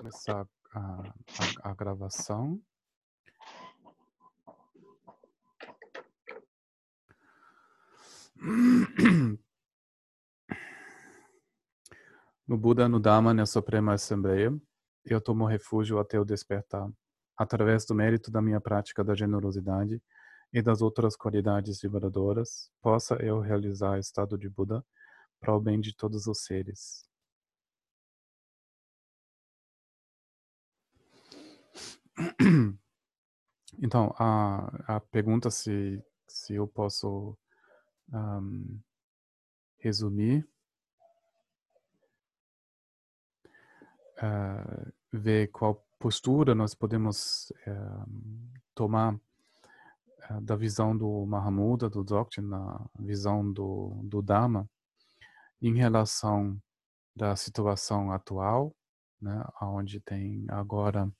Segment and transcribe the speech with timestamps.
[0.00, 2.58] começar a, a, a gravação.
[12.48, 14.50] No Buda, no Dhamma, na Suprema Assembleia,
[15.04, 16.90] eu tomo refúgio até o despertar,
[17.36, 20.02] através do mérito da minha prática da generosidade
[20.50, 24.82] e das outras qualidades liberadoras, possa eu realizar o estado de Buda
[25.38, 27.09] para o bem de todos os seres.
[33.82, 37.38] Então, a, a pergunta se, se eu posso
[38.12, 38.80] um,
[39.78, 40.46] resumir,
[44.18, 52.44] uh, ver qual postura nós podemos uh, tomar uh, da visão do Mahamuda, do Dzogchen,
[52.44, 54.68] na visão do, do Dharma,
[55.62, 56.60] em relação
[57.14, 58.74] da situação atual,
[59.20, 61.10] né, onde tem agora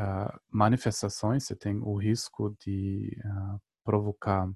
[0.00, 4.50] uh, manifestações, você tem o risco de uh, provocar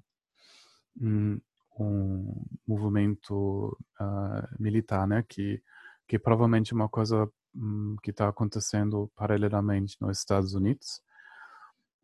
[0.99, 1.39] um,
[1.79, 5.61] um movimento uh, militar, né, que,
[6.07, 11.01] que provavelmente é uma coisa um, que está acontecendo paralelamente nos Estados Unidos,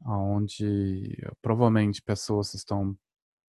[0.05, 2.97] onde provavelmente pessoas estão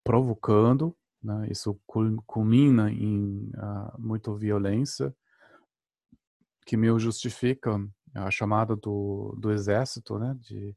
[0.04, 1.78] provocando, né, isso
[2.26, 5.14] culmina em uh, muita violência,
[6.66, 7.80] que me justifica
[8.14, 10.76] a chamada do, do exército, né, de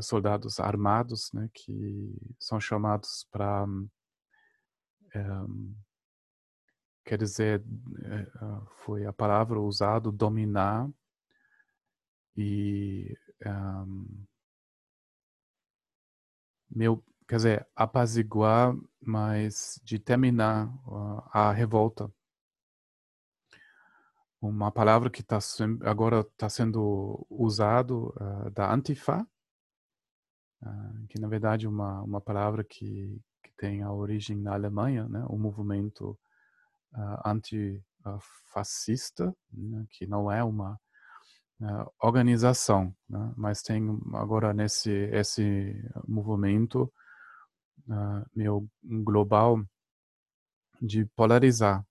[0.00, 3.88] soldados armados, né, que são chamados para, um,
[5.14, 5.46] eh,
[7.04, 7.64] quer dizer,
[8.04, 10.88] eh, ah, foi a palavra usada, dominar
[12.36, 13.16] e
[13.46, 14.24] um,
[16.68, 20.72] meu, quer dizer, apaziguar, mas de terminar
[21.32, 22.10] a revolta
[24.48, 25.38] uma palavra que tá,
[25.82, 29.26] agora está sendo usado uh, da Antifa,
[30.62, 35.08] uh, que na verdade é uma, uma palavra que, que tem a origem na Alemanha,
[35.08, 35.24] né?
[35.28, 36.18] o movimento
[36.92, 39.86] uh, antifascista, né?
[39.90, 40.78] que não é uma
[42.02, 43.32] organização, né?
[43.36, 43.80] mas tem
[44.14, 45.72] agora nesse esse
[46.06, 46.92] movimento
[48.34, 49.64] meu global
[50.82, 51.86] de polarizar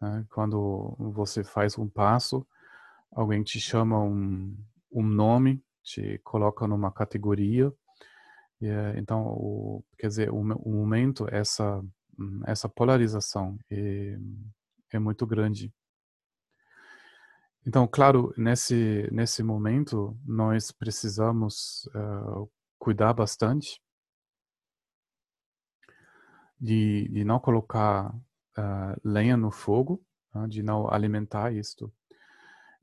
[0.00, 0.24] né?
[0.30, 2.46] Quando você faz um passo,
[3.10, 4.56] alguém te chama um,
[4.92, 7.72] um nome, te coloca numa categoria.
[8.60, 11.82] E, então, o, quer dizer, o, o momento, essa,
[12.46, 14.18] essa polarização é,
[14.92, 15.72] é muito grande.
[17.66, 23.82] Então, claro, nesse, nesse momento, nós precisamos uh, cuidar bastante
[26.58, 28.14] de, de não colocar
[28.58, 30.04] uh, lenha no fogo,
[30.34, 31.92] uh, de não alimentar isto.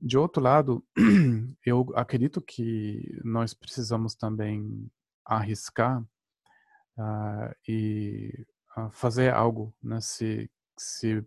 [0.02, 0.86] De outro lado,
[1.66, 4.90] eu acredito que nós precisamos também
[5.26, 8.46] arriscar uh, e
[8.92, 10.00] fazer algo, né?
[10.02, 11.26] se, se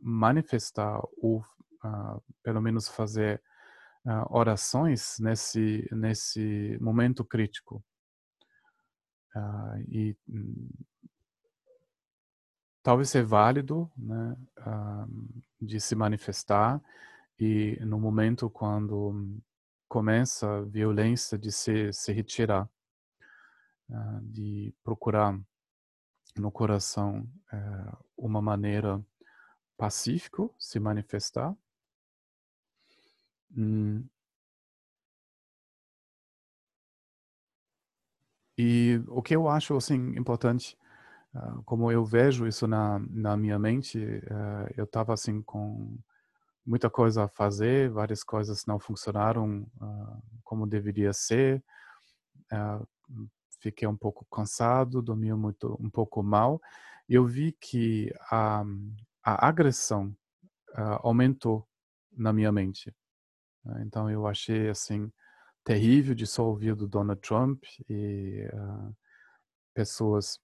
[0.00, 1.44] manifestar ou
[2.42, 3.40] pelo menos fazer
[4.30, 7.84] orações nesse nesse momento crítico.
[9.86, 10.68] e hum,
[12.84, 16.80] talvez seja válido né, uh, de se manifestar
[17.40, 19.40] e no momento quando
[19.88, 22.68] começa a violência de se, se retirar,
[23.88, 25.40] uh, de procurar
[26.36, 29.02] no coração uh, uma maneira
[29.78, 31.56] pacífica se manifestar.
[33.56, 34.06] Hum.
[38.58, 40.76] E o que eu acho assim importante
[41.34, 45.98] ah, como eu vejo isso na, na minha mente, uh, eu estava assim com
[46.64, 51.62] muita coisa a fazer, várias coisas não funcionaram uh, como deveria ser,
[53.60, 56.60] fiquei um pouco cansado, dormi muito, um pouco mal,
[57.08, 58.62] eu vi que a,
[59.24, 60.14] a agressão
[61.02, 61.66] aumentou
[62.12, 62.94] na minha mente.
[63.80, 65.10] Então eu achei assim
[65.64, 68.46] terrível de só ouvir do Donald Trump e
[69.74, 70.38] pessoas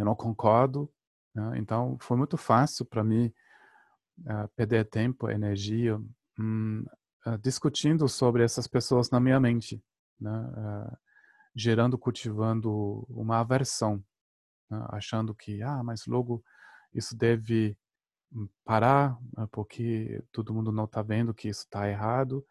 [0.00, 0.90] eu não concordo.
[1.34, 1.58] Né?
[1.58, 3.32] Então, foi muito fácil para mim
[4.20, 6.00] uh, perder tempo, energia,
[6.38, 6.84] um,
[7.26, 9.82] uh, discutindo sobre essas pessoas na minha mente,
[10.18, 10.30] né?
[10.30, 10.96] uh,
[11.54, 14.02] gerando, cultivando uma aversão,
[14.70, 14.86] né?
[14.88, 16.42] achando que, ah, mas logo
[16.94, 17.76] isso deve
[18.32, 19.46] hum, parar, né?
[19.52, 22.44] porque todo mundo não está vendo que isso está errado.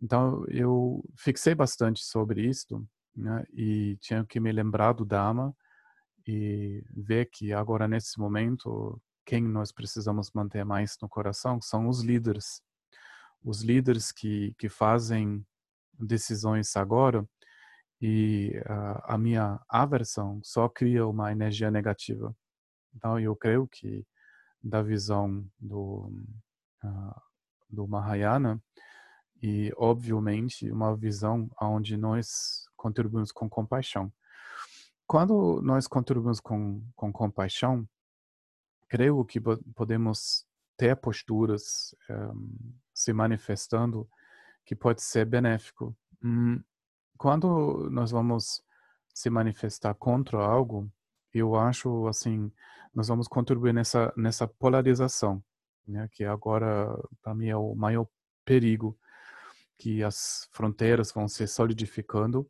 [0.00, 2.86] Então, eu fixei bastante sobre isso
[3.16, 3.44] né?
[3.52, 5.54] e tinha que me lembrar do Dharma,
[6.26, 12.02] e ver que agora nesse momento quem nós precisamos manter mais no coração são os
[12.02, 12.62] líderes.
[13.42, 15.44] os líderes que, que fazem
[15.98, 17.26] decisões agora
[18.00, 22.34] e uh, a minha aversão só cria uma energia negativa.
[22.94, 24.06] Então, eu creio que
[24.62, 26.10] da visão do,
[26.84, 27.20] uh,
[27.68, 28.62] do Mahayana
[29.42, 34.12] e, obviamente, uma visão onde nós contribuímos com compaixão.
[35.06, 37.86] Quando nós contribuímos com, com compaixão,
[38.88, 40.46] creio que podemos
[40.76, 44.08] ter posturas um, se manifestando
[44.64, 45.96] que pode ser benéfico.
[46.22, 46.62] Hum,
[47.18, 48.62] quando nós vamos
[49.12, 50.90] se manifestar contra algo,
[51.32, 52.50] eu acho assim,
[52.94, 55.42] nós vamos contribuir nessa nessa polarização,
[55.86, 56.88] né, que agora
[57.22, 58.06] para mim é o maior
[58.44, 58.98] perigo
[59.76, 62.48] que as fronteiras vão se solidificando.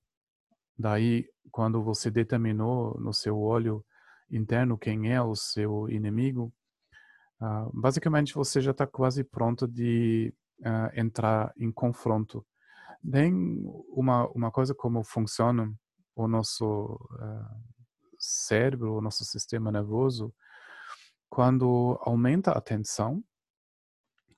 [0.76, 3.84] Daí, quando você determinou no seu olho
[4.30, 6.52] interno quem é o seu inimigo,
[7.40, 12.44] uh, basicamente você já está quase pronto de uh, entrar em confronto.
[13.08, 13.32] Tem
[13.88, 15.72] uma, uma coisa como funciona
[16.16, 17.74] o nosso uh,
[18.18, 20.34] cérebro, o nosso sistema nervoso,
[21.28, 23.22] quando aumenta a tensão,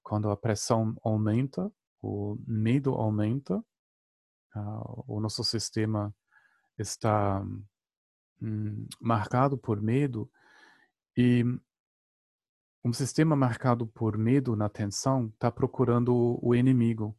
[0.02, 1.70] quando a pressão aumenta,
[2.02, 3.62] o medo aumenta,
[5.06, 6.14] o nosso sistema
[6.78, 7.43] está
[8.40, 10.31] hum, marcado por medo
[11.17, 11.44] e
[12.84, 17.19] um sistema marcado por medo na tensão está procurando o inimigo,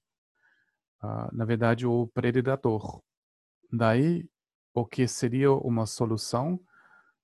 [1.03, 3.03] uh, na verdade o predador.
[3.71, 4.29] Daí
[4.73, 6.59] o que seria uma solução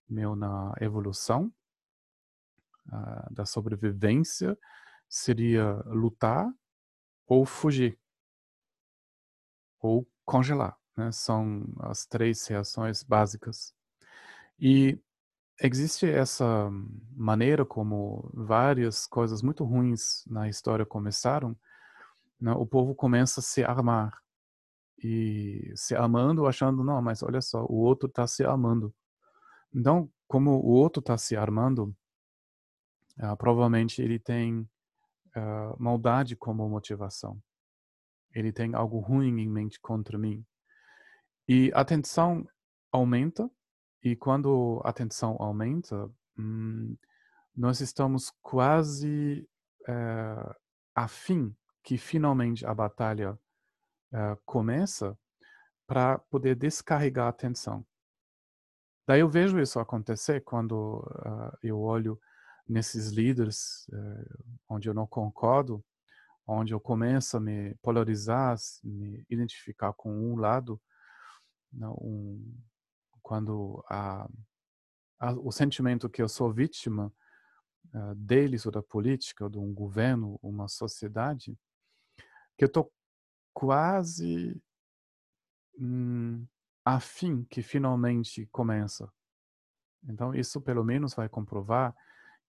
[0.09, 1.53] meu na evolução
[2.87, 4.57] uh, da sobrevivência
[5.07, 6.51] seria lutar
[7.27, 7.97] ou fugir
[9.79, 10.82] ou congelar.
[10.95, 11.11] Né?
[11.11, 13.73] São as três reações básicas.
[14.59, 14.99] E
[15.61, 16.69] existe essa
[17.15, 21.55] maneira como várias coisas muito ruins na história começaram.
[22.39, 22.51] Né?
[22.53, 24.21] O povo começa a se armar
[25.03, 28.93] e se amando, achando, não, mas olha só, o outro está se amando.
[29.73, 31.95] Então, como o outro está se armando,
[33.19, 34.61] uh, provavelmente ele tem
[35.35, 37.41] uh, maldade como motivação.
[38.31, 40.45] Ele tem algo ruim em mente contra mim.
[41.47, 42.47] E a tensão
[42.91, 43.49] aumenta,
[44.03, 46.95] e quando a tensão aumenta, hum,
[47.55, 49.47] nós estamos quase
[49.87, 50.55] é,
[50.95, 53.37] afim que finalmente a batalha
[54.11, 55.17] é, começa
[55.85, 57.85] para poder descarregar a tensão.
[59.05, 62.19] Daí eu vejo isso acontecer quando uh, eu olho
[62.67, 65.83] nesses líderes uh, onde eu não concordo,
[66.47, 70.81] onde eu começo a me polarizar, me identificar com um lado,
[71.73, 72.55] um,
[73.21, 74.29] quando a,
[75.19, 77.11] a, o sentimento que eu sou vítima
[77.93, 81.57] uh, deles ou da política, ou de um governo, uma sociedade,
[82.57, 82.91] que eu estou
[83.53, 84.61] quase
[85.79, 86.45] hum,
[86.83, 89.11] afim que finalmente começa.
[90.03, 91.95] Então isso pelo menos vai comprovar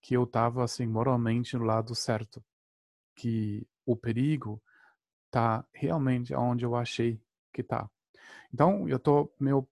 [0.02, 2.44] que eu estava assim moralmente no lado certo,
[3.14, 4.62] que o perigo
[5.26, 7.20] está realmente onde eu achei
[7.52, 7.88] que está.
[8.52, 9.68] Então, eu estou meio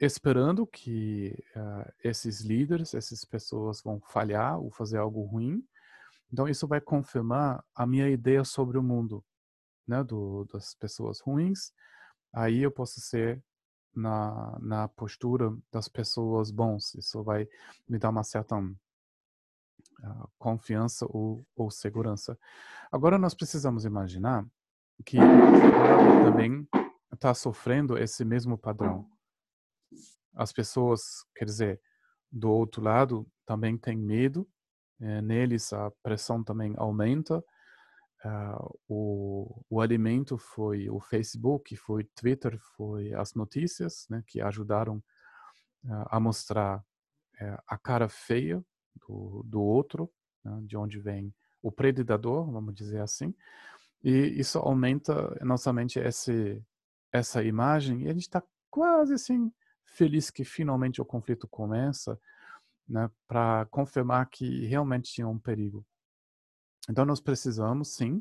[0.00, 5.64] esperando que uh, esses líderes, essas pessoas vão falhar ou fazer algo ruim.
[6.32, 9.24] Então, isso vai confirmar a minha ideia sobre o mundo,
[9.86, 11.72] né, do, das pessoas ruins.
[12.32, 13.42] Aí eu posso ser
[13.94, 16.94] na, na postura das pessoas bons.
[16.94, 17.48] Isso vai
[17.88, 18.74] me dar uma certa uh,
[20.38, 22.36] confiança ou, ou segurança.
[22.90, 24.44] Agora, nós precisamos imaginar
[25.04, 25.18] que
[26.24, 26.66] também
[27.24, 29.08] está sofrendo esse mesmo padrão.
[30.34, 31.80] As pessoas, quer dizer,
[32.30, 34.46] do outro lado também têm medo,
[35.00, 37.42] é, neles a pressão também aumenta.
[38.22, 44.96] Uh, o, o alimento foi o Facebook, foi Twitter, foi as notícias, né, que ajudaram
[45.84, 48.64] uh, a mostrar uh, a cara feia
[48.96, 50.10] do, do outro,
[50.42, 53.34] né, de onde vem o predador, vamos dizer assim,
[54.02, 56.62] e isso aumenta nossa mente esse
[57.14, 59.52] essa imagem e a gente está quase assim
[59.84, 62.18] feliz que finalmente o conflito começa,
[62.88, 65.86] né, para confirmar que realmente tinha um perigo.
[66.90, 68.20] Então nós precisamos sim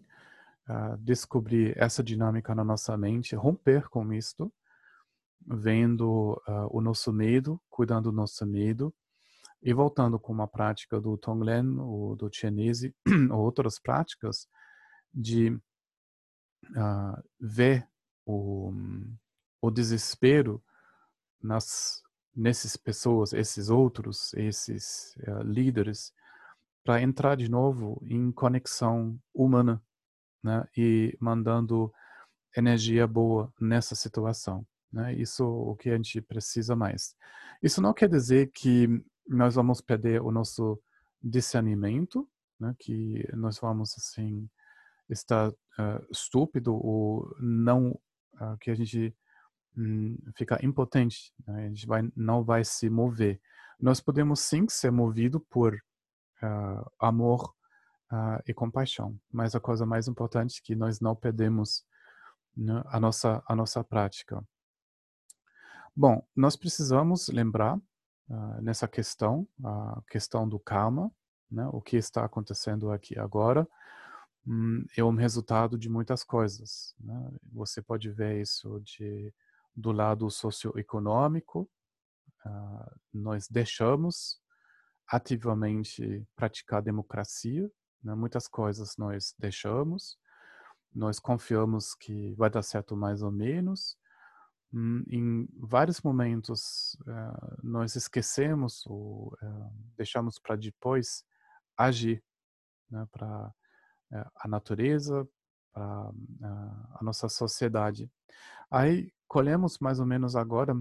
[0.70, 4.54] uh, descobrir essa dinâmica na nossa mente, romper com isto,
[5.44, 8.94] vendo uh, o nosso medo, cuidando do nosso medo
[9.62, 12.96] e voltando com uma prática do Tonglen ou do Chinese
[13.32, 14.48] ou outras práticas
[15.12, 17.88] de uh, ver
[18.25, 18.72] o,
[19.62, 20.63] o desespero
[21.42, 22.03] nas
[22.36, 26.12] nesses pessoas, esses outros, esses uh, líderes,
[26.84, 29.82] para entrar de novo em conexão humana,
[30.44, 31.94] né, e mandando
[32.56, 34.65] energia boa nessa situação.
[34.92, 35.13] Né?
[35.13, 37.15] Isso é o que a gente precisa mais.
[37.62, 38.88] Isso não quer dizer que
[39.27, 40.80] nós vamos perder o nosso
[41.22, 42.27] discernimento,
[42.60, 42.75] né?
[42.77, 44.50] que nós vamos assim
[45.10, 47.98] estar uh, estúpido ou não
[48.36, 49.16] uh, que a gente
[49.78, 51.66] um, fica impotente, né?
[51.66, 53.42] a gente vai, não vai se mover.
[53.80, 57.54] Nós podemos sim ser movido por uh, amor
[58.46, 61.84] e compaixão, mas a coisa mais importante é que nós não perdemos
[62.56, 64.40] né, a nossa a nossa prática.
[65.96, 67.75] Bom, nós precisamos lembrar
[68.62, 71.12] nessa questão, a questão do karma,
[71.54, 73.68] né, o que está acontecendo aqui agora, hum,
[74.98, 76.96] é um resultado de muitas coisas.
[77.00, 77.32] Né?
[77.52, 79.34] Você pode ver isso de,
[79.76, 81.70] do lado socioeconômico,
[82.46, 84.42] uh, nós deixamos
[85.08, 87.70] ativamente praticar democracia,
[88.04, 88.16] né?
[88.16, 90.18] muitas coisas nós deixamos,
[90.94, 93.98] nós confiamos que vai dar certo mais ou menos,
[94.74, 101.24] Hum, em vários momentos uh, nós esquecemos ou uh, deixamos para depois
[101.78, 102.24] agir
[102.90, 103.54] né, para
[104.36, 105.27] a natureza,
[105.74, 106.12] para
[106.93, 108.10] a nossa sociedade.
[108.70, 110.75] Aí colhemos mais ou menos agora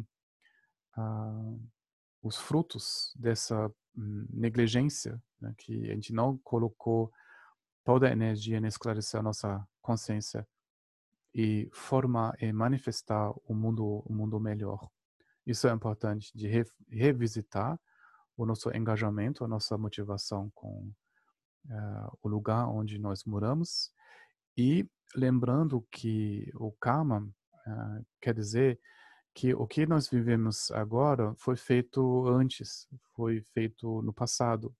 [0.95, 1.55] ah,
[2.23, 7.11] os frutos dessa um, negligência, né, que a gente não colocou
[7.85, 10.47] toda a energia em esclarecer a nossa consciência
[11.35, 14.89] e formar e manifestar o mundo, um mundo melhor.
[15.47, 17.81] Isso é importante de re, revisitar
[18.37, 20.93] o nosso engajamento, a nossa motivação com
[21.67, 23.91] uh, o lugar onde nós moramos
[24.57, 28.81] e lembrando que o karma uh, quer dizer
[29.35, 34.75] que o que nós vivemos agora foi feito antes, foi feito no passado.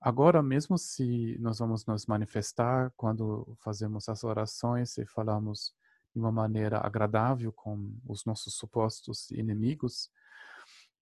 [0.00, 5.74] Agora, mesmo se nós vamos nos manifestar quando fazemos as orações e falamos
[6.12, 10.10] de uma maneira agradável com os nossos supostos inimigos,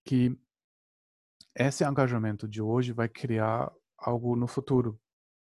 [0.05, 0.35] que
[1.55, 3.71] esse engajamento de hoje vai criar
[4.03, 5.01] algo no futuro.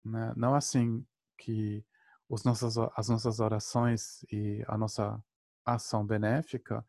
[0.03, 0.33] Né?
[0.35, 1.05] Não assim
[1.37, 1.85] que
[2.29, 5.21] os nossas, as nossas orações e a nossa
[5.65, 6.85] ação benéfica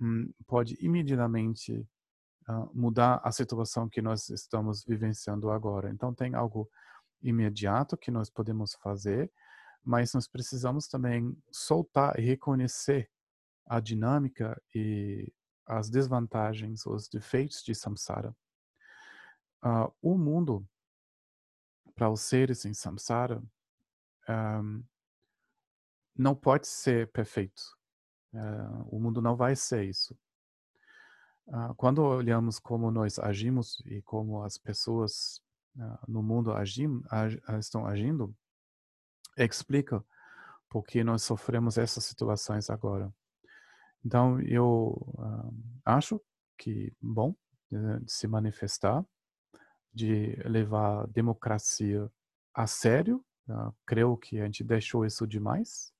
[0.00, 1.86] hum, pode imediatamente
[2.48, 5.90] uh, mudar a situação que nós estamos vivenciando agora.
[5.90, 6.68] Então, tem algo
[7.22, 9.32] imediato que nós podemos fazer,
[9.82, 13.10] mas nós precisamos também soltar e reconhecer
[13.66, 15.32] a dinâmica e
[15.66, 18.34] as desvantagens, os defeitos de samsara.
[19.64, 20.66] Uh, o mundo,
[21.94, 23.42] para os seres em samsara,
[24.28, 24.84] um,
[26.16, 27.62] não pode ser perfeito.
[28.32, 30.16] Uh, o mundo não vai ser isso.
[31.52, 35.42] Ah, quando olhamos como nós agimos e como as pessoas
[35.78, 37.02] ah, no mundo agim,
[37.58, 38.34] estão agindo,
[39.36, 40.02] explica
[40.68, 43.12] por que nós sofremos essas situações agora.
[44.04, 46.20] Então, eu uh, acho
[46.58, 47.34] que bom
[47.70, 49.04] de se manifestar,
[49.94, 52.10] de levar a democracia
[52.52, 53.24] a sério.
[53.48, 55.92] Uh, creio que a gente deixou isso demais.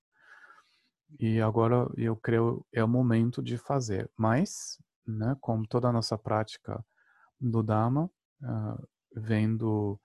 [1.18, 4.10] E agora eu creio é o momento de fazer.
[4.16, 6.84] Mas né, como toda a nossa prática
[7.40, 8.10] do Dharma,
[8.42, 10.00] uh, vendo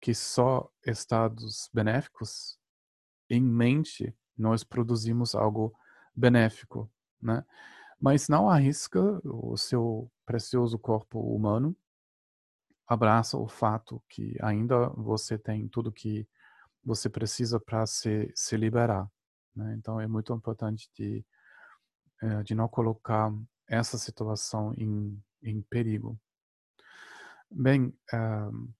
[0.00, 2.58] que só estados benéficos
[3.28, 5.74] em mente nós produzimos algo
[6.14, 6.90] benéfico,
[7.20, 7.44] né?
[8.00, 11.76] Mas não arrisca o seu precioso corpo humano,
[12.88, 16.26] abraça o fato que ainda você tem tudo que
[16.82, 19.06] você precisa para se, se liberar.
[19.54, 19.74] Né?
[19.78, 21.24] Então é muito importante de,
[22.22, 23.30] eh, de não colocar
[23.68, 26.18] essa situação em, em perigo.
[27.50, 28.74] Bem, uh,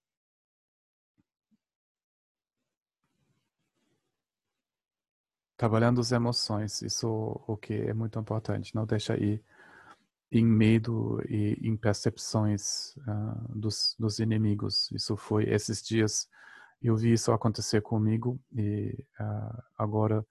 [5.57, 7.07] trabalhando as emoções, isso
[7.47, 9.43] o que é muito importante, não deixa ir
[10.31, 14.91] em medo e em percepções uh, dos, dos inimigos.
[14.91, 16.27] Isso foi esses dias
[16.81, 20.25] eu vi isso acontecer comigo e uh, agora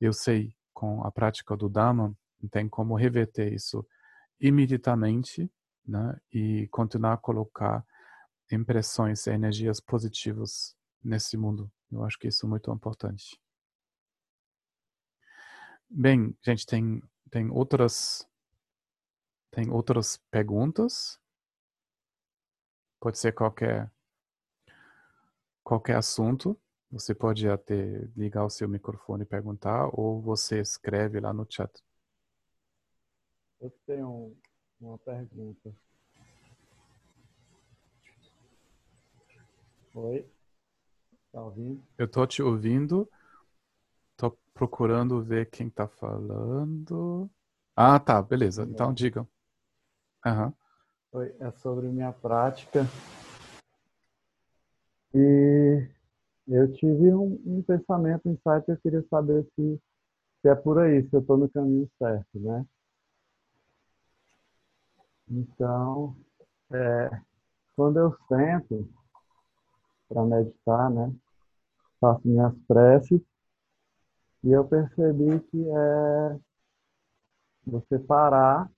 [0.00, 2.16] eu sei com a prática do Dhamma
[2.50, 3.86] tem como reverter isso
[4.40, 5.50] imediatamente
[5.86, 7.84] né, e continuar a colocar
[8.50, 11.70] impressões e energias positivas nesse mundo.
[11.92, 13.38] Eu acho que isso é muito importante.
[15.88, 18.26] Bem, gente, tem, tem outras
[19.50, 21.18] tem outras perguntas?
[23.00, 23.90] Pode ser qualquer
[25.62, 26.58] qualquer assunto.
[26.90, 27.74] Você pode até
[28.16, 31.70] ligar o seu microfone e perguntar, ou você escreve lá no chat.
[33.60, 34.36] Eu tenho
[34.80, 35.72] uma pergunta.
[39.94, 40.26] Oi?
[41.32, 41.82] Tá ouvindo?
[41.96, 43.08] Eu tô te ouvindo,
[44.60, 47.30] procurando ver quem está falando.
[47.74, 48.66] Ah, tá, beleza.
[48.68, 49.26] Então diga.
[50.26, 50.52] Uhum.
[51.12, 52.84] Oi, é sobre minha prática.
[55.14, 55.88] E
[56.46, 59.80] eu tive um, um pensamento, um insight, eu queria saber se,
[60.42, 62.66] se é por aí, se eu estou no caminho certo, né?
[65.28, 66.14] Então,
[66.70, 67.20] é,
[67.74, 68.88] quando eu sento
[70.08, 71.14] para meditar, né,
[72.00, 73.20] faço minhas preces
[74.44, 76.40] e eu percebi que é
[77.66, 78.70] você parar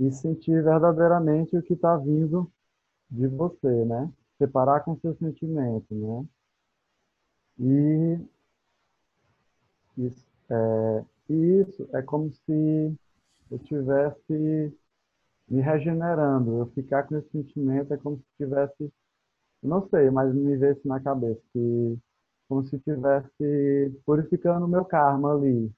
[0.00, 2.50] e sentir verdadeiramente o que está vindo
[3.10, 4.10] de você, né?
[4.38, 6.26] Separar com seu sentimento, né?
[7.58, 8.18] E
[9.98, 12.96] isso é, isso é como se
[13.50, 14.72] eu tivesse
[15.48, 16.58] me regenerando.
[16.60, 18.92] Eu ficar com esse sentimento é como se tivesse,
[19.62, 21.98] não sei, mas me veio isso na cabeça, que
[22.48, 25.72] como se tivesse purificando o meu karma ali,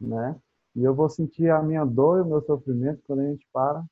[0.00, 0.40] né?
[0.76, 3.84] E eu vou sentir a minha dor e o meu sofrimento quando a gente para,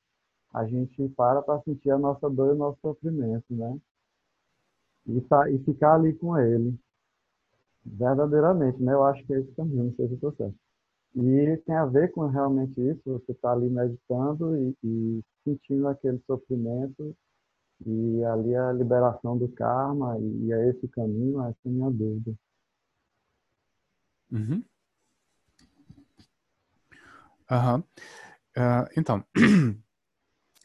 [0.53, 3.79] a gente para para sentir a nossa dor e o nosso sofrimento, né?
[5.07, 6.79] E, tá, e ficar ali com ele,
[7.85, 8.93] verdadeiramente, né?
[8.93, 10.57] Eu acho que é esse caminho, não sei se estou certo.
[11.15, 16.19] E tem a ver com realmente isso, você está ali meditando e, e, sentindo aquele
[16.27, 17.15] sofrimento
[17.85, 21.91] e ali a liberação do karma e, e é esse caminho, essa é a minha
[21.91, 22.35] dúvida.
[24.31, 24.65] Uhum.
[27.52, 27.80] Uhum.
[28.56, 29.25] Uh, então,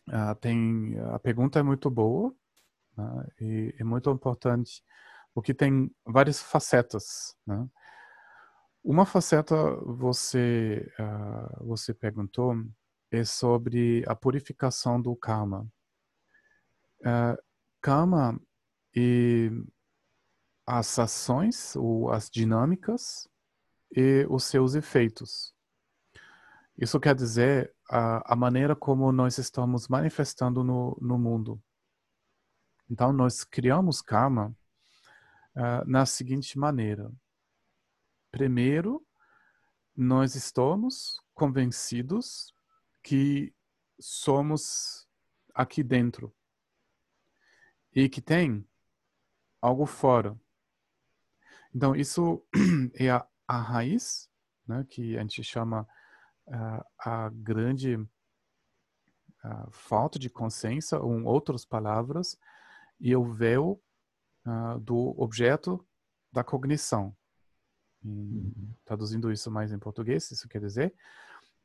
[0.10, 2.34] uh, tem, a pergunta é muito boa
[2.98, 4.82] né, e é muito importante,
[5.34, 7.36] porque tem várias facetas.
[7.46, 7.68] Né?
[8.82, 12.56] Uma faceta você uh, você perguntou
[13.12, 15.68] é sobre a purificação do karma.
[17.02, 17.38] Uh,
[17.82, 18.40] karma
[18.96, 19.52] e
[20.66, 23.28] as ações ou as dinâmicas
[23.94, 25.57] e os seus efeitos.
[26.78, 31.62] Isso quer dizer a, a maneira como nós estamos manifestando no, no mundo.
[32.90, 34.56] Então, nós criamos karma
[35.56, 37.12] uh, na seguinte maneira
[38.38, 39.06] Primeiro,
[39.96, 42.54] nós estamos convencidos
[43.02, 43.54] que
[44.00, 45.08] somos
[45.56, 46.36] aqui dentro
[47.96, 48.68] e que tem
[49.62, 50.40] algo fora.
[51.74, 52.46] Então, isso
[52.94, 54.30] é a, a raiz,
[54.68, 55.88] né, que a gente chama
[56.48, 57.98] uh, a grande
[59.72, 62.38] falta de consciência, ou em outras palavras,
[63.00, 63.82] e o véu
[64.46, 65.86] uh, do objeto
[66.32, 67.16] da cognição.
[68.04, 68.74] Uhum.
[68.86, 70.94] Traduzindo isso mais em português, isso quer dizer,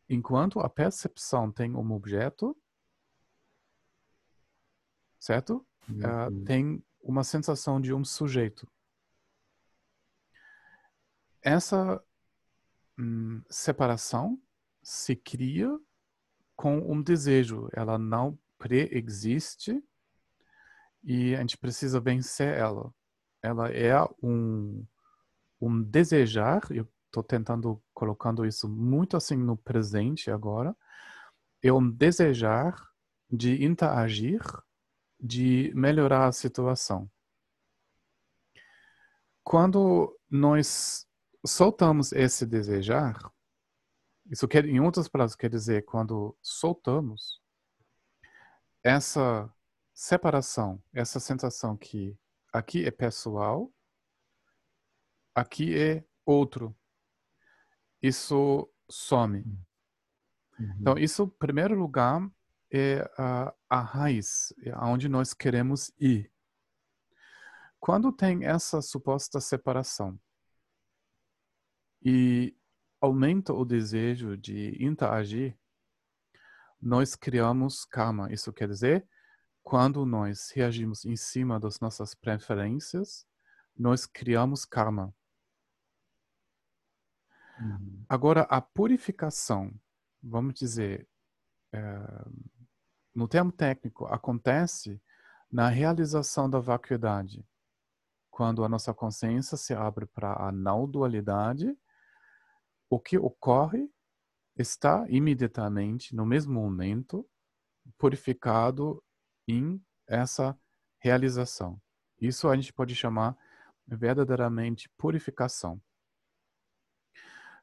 [0.08, 2.56] enquanto a percepção tem um objeto,
[5.18, 5.66] certo?
[5.88, 5.98] Uhum.
[5.98, 8.70] Uh, tem uma sensação de um sujeito.
[11.40, 12.02] Essa
[12.96, 14.40] hum, separação
[14.82, 15.78] se cria
[16.56, 17.68] com um desejo.
[17.72, 19.82] Ela não pré-existe
[21.02, 22.92] e a gente precisa vencer ela.
[23.42, 24.84] Ela é um
[25.62, 30.76] um desejar, eu estou tentando colocando isso muito assim no presente agora,
[31.62, 32.76] é um desejar
[33.30, 34.42] de interagir,
[35.20, 37.08] de melhorar a situação.
[39.44, 41.06] Quando nós
[41.46, 43.30] soltamos esse desejar,
[44.32, 47.40] isso quer, em outras palavras quer dizer quando soltamos
[48.82, 49.48] essa
[49.94, 52.18] separação, essa sensação que
[52.52, 53.72] aqui é pessoal
[55.34, 56.76] aqui é outro.
[58.00, 59.38] Isso some.
[60.58, 60.76] Uhum.
[60.80, 62.28] Então, isso, em primeiro lugar,
[62.72, 66.32] é a, a raiz, é aonde nós queremos ir.
[67.78, 70.18] Quando tem essa suposta separação
[72.04, 72.56] e
[73.02, 75.58] aumenta o desejo de interagir,
[76.80, 78.32] nós criamos karma.
[78.32, 79.04] Isso quer dizer,
[79.60, 83.26] quando nós reagimos em cima das nossas preferências,
[83.76, 85.12] nós criamos karma.
[87.60, 88.04] Uhum.
[88.08, 89.74] Agora, a purificação,
[90.22, 91.08] vamos dizer,
[91.72, 91.80] é,
[93.12, 95.02] no termo técnico, acontece
[95.50, 97.44] na realização da vacuidade.
[98.30, 101.76] Quando a nossa consciência se abre para a não dualidade,
[102.92, 103.90] o que ocorre
[104.54, 107.26] está imediatamente, no mesmo momento,
[107.96, 109.02] purificado
[109.48, 110.54] em essa
[110.98, 111.80] realização.
[112.20, 113.34] Isso a gente pode chamar
[113.86, 115.80] verdadeiramente purificação.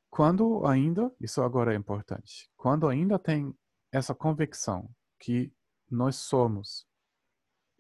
[0.10, 3.56] Quando ainda, isso agora é importante, quando ainda tem
[3.92, 4.90] essa convicção
[5.20, 5.54] que
[5.92, 6.88] nós somos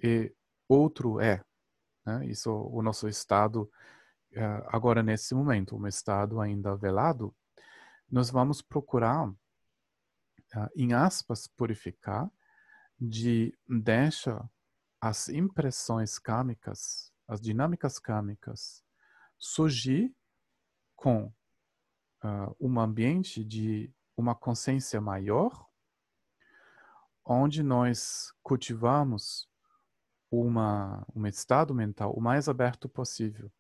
[0.03, 0.31] e
[0.67, 1.43] outro é,
[2.05, 2.27] né?
[2.27, 3.67] isso o nosso estado
[4.68, 7.36] agora nesse momento, um estado ainda velado,
[8.12, 9.36] nós vamos procurar, uh,
[10.76, 12.30] em aspas, purificar,
[13.00, 14.50] de deixa
[15.00, 18.84] as impressões kármicas, as dinâmicas kármicas,
[19.38, 20.13] surgir
[20.96, 21.26] com
[22.24, 25.68] uh, um ambiente de uma consciência maior,
[27.24, 29.48] onde nós cultivamos
[30.30, 33.52] uma, um estado mental o mais aberto possível.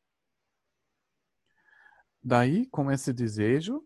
[2.29, 3.83] Daí, com esse desejo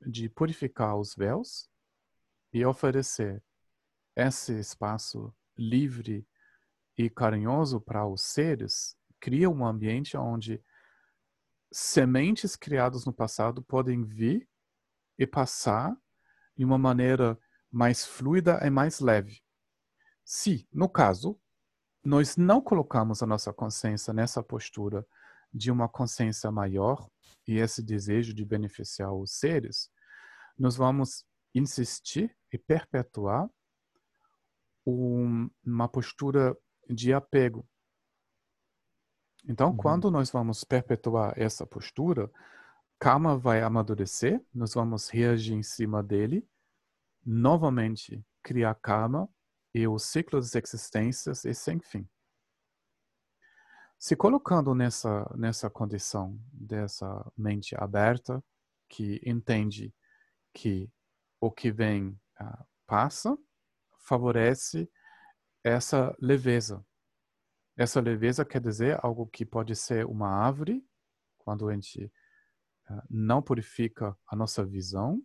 [0.00, 1.68] de purificar os véus
[2.52, 3.42] e oferecer
[4.14, 6.24] esse espaço livre
[6.96, 10.62] e carinhoso para os seres, cria um ambiente onde
[11.68, 14.48] sementes criadas no passado podem vir
[15.18, 15.92] e passar
[16.56, 17.36] de uma maneira
[17.72, 19.42] mais fluida e mais leve.
[20.24, 21.36] Se, no caso,
[22.04, 25.04] nós não colocamos a nossa consciência nessa postura
[25.52, 27.10] de uma consciência maior
[27.46, 29.90] e esse desejo de beneficiar os seres,
[30.58, 31.24] nós vamos
[31.54, 33.48] insistir e perpetuar
[34.86, 36.56] um, uma postura
[36.88, 37.66] de apego.
[39.48, 39.76] Então, uhum.
[39.76, 42.30] quando nós vamos perpetuar essa postura,
[42.98, 46.46] karma vai amadurecer, nós vamos reagir em cima dele,
[47.24, 49.28] novamente criar karma
[49.74, 52.08] e o ciclo das existências é sem fim.
[54.02, 58.42] Se colocando nessa, nessa condição dessa mente aberta,
[58.88, 59.94] que entende
[60.54, 60.90] que
[61.38, 63.36] o que vem uh, passa,
[63.98, 64.90] favorece
[65.62, 66.82] essa leveza.
[67.76, 70.82] Essa leveza quer dizer algo que pode ser uma árvore,
[71.36, 72.06] quando a gente
[72.88, 75.22] uh, não purifica a nossa visão,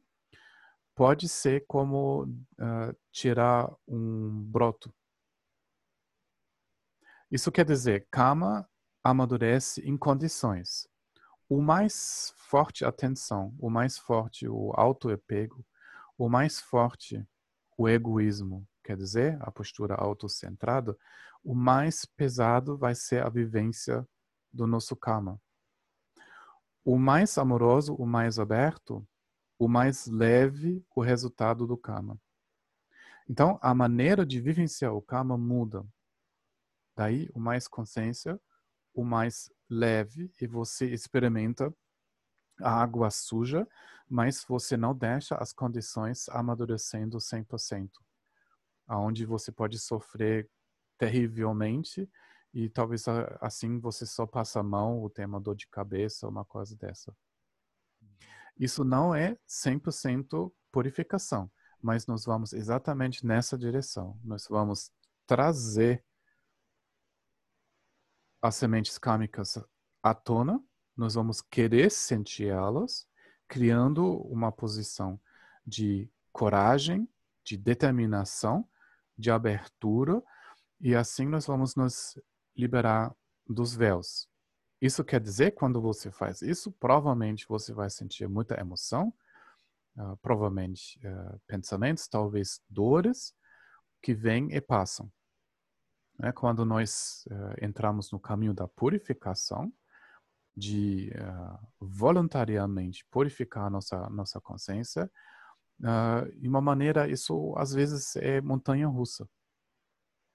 [0.93, 4.93] pode ser como uh, tirar um broto.
[7.35, 8.65] Isso quer dizer, kama
[9.03, 10.87] amadurece em condições.
[11.49, 15.61] O mais forte a atenção, o mais forte o auto-apego,
[16.17, 17.27] o mais forte
[17.77, 20.97] o egoísmo, quer dizer, a postura autocentrada,
[21.43, 24.07] o mais pesado vai ser a vivência
[24.49, 25.37] do nosso karma.
[26.85, 29.05] O mais amoroso, o mais aberto,
[29.59, 32.17] o mais leve o resultado do karma.
[33.29, 35.85] Então, a maneira de vivenciar o karma muda.
[36.95, 38.39] Daí, o mais consciência,
[38.93, 41.73] o mais leve, e você experimenta
[42.61, 43.67] a água suja,
[44.09, 47.89] mas você não deixa as condições amadurecendo 100%.
[48.87, 50.49] Aonde você pode sofrer
[50.97, 52.09] terrivelmente
[52.53, 53.05] e talvez
[53.41, 57.13] assim você só passa a mão ou tem uma dor de cabeça, uma coisa dessa.
[58.57, 64.17] Isso não é 100% purificação, mas nós vamos exatamente nessa direção.
[64.23, 64.91] Nós vamos
[65.27, 66.05] trazer
[68.45, 69.57] as sementes kármicas
[70.03, 70.63] à tona,
[70.95, 73.07] nós vamos querer sentir elas,
[73.47, 75.19] criando uma posição
[75.65, 77.09] de coragem,
[77.43, 78.67] de determinação,
[79.17, 80.21] de abertura,
[80.79, 82.19] e assim nós vamos nos
[82.55, 83.15] liberar
[83.47, 84.27] dos véus.
[84.79, 89.11] Isso quer dizer, quando você faz isso, provavelmente você vai sentir muita emoção,
[89.97, 93.33] uh, provavelmente uh, pensamentos, talvez dores,
[94.01, 95.11] que vêm e passam.
[96.23, 99.71] É, quando nós uh, entramos no caminho da purificação,
[100.57, 101.11] de
[101.81, 105.11] voluntariamente purificar nossa, nossa consciência,
[106.37, 109.27] de uma maneira, isso às vezes é montanha russa.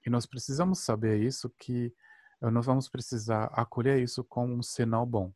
[0.05, 1.91] E nós precisamos saber isso, que
[2.39, 5.33] nós vamos precisar acolher isso como um sinal bom.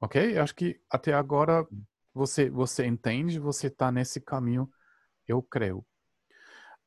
[0.00, 0.38] Ok?
[0.38, 1.66] Acho que até agora
[2.12, 4.70] você, você entende, você está nesse caminho,
[5.26, 5.84] eu creio.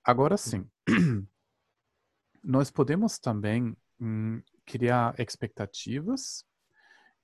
[0.07, 0.65] Agora sim,
[2.41, 6.45] nós podemos também hum, criar expectativas,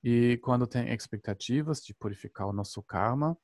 [0.02, 3.38] e quando tem expectativas de purificar o nosso karma,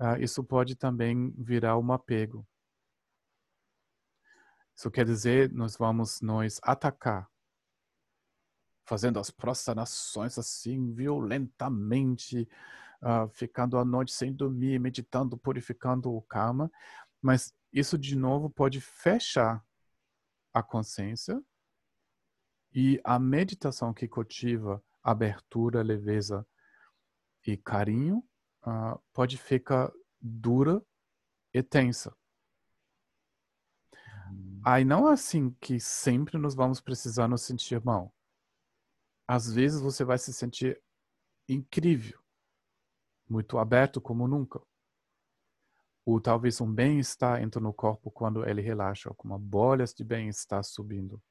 [0.00, 2.46] uh, isso pode também virar um apego.
[4.76, 7.28] Isso quer dizer, nós vamos nos atacar,
[8.86, 12.48] fazendo as prostrações assim, violentamente,
[13.02, 16.70] uh, ficando a noite sem dormir, meditando, purificando o karma.
[17.20, 19.64] Mas isso, de novo, pode fechar
[20.52, 21.42] a consciência
[22.72, 26.46] e a meditação que cultiva abertura, leveza
[27.46, 28.18] e carinho
[28.66, 30.84] uh, pode ficar dura
[31.52, 32.14] e tensa.
[34.64, 38.14] Aí não é assim que sempre nós vamos precisar nos sentir mal.
[39.26, 40.82] Às vezes você vai se sentir
[41.48, 42.20] incrível,
[43.28, 44.60] muito aberto como nunca.
[46.08, 51.22] Ou talvez um bem-estar entra no corpo quando ele relaxa, como bolhas de bem-estar subindo.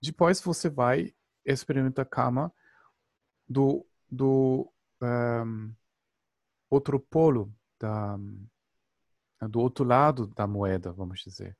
[0.00, 2.50] depois você vai experimentar karma
[3.46, 4.72] do, do
[5.02, 5.74] um,
[6.70, 8.16] outro polo, da,
[9.42, 11.54] do outro lado da moeda, vamos dizer.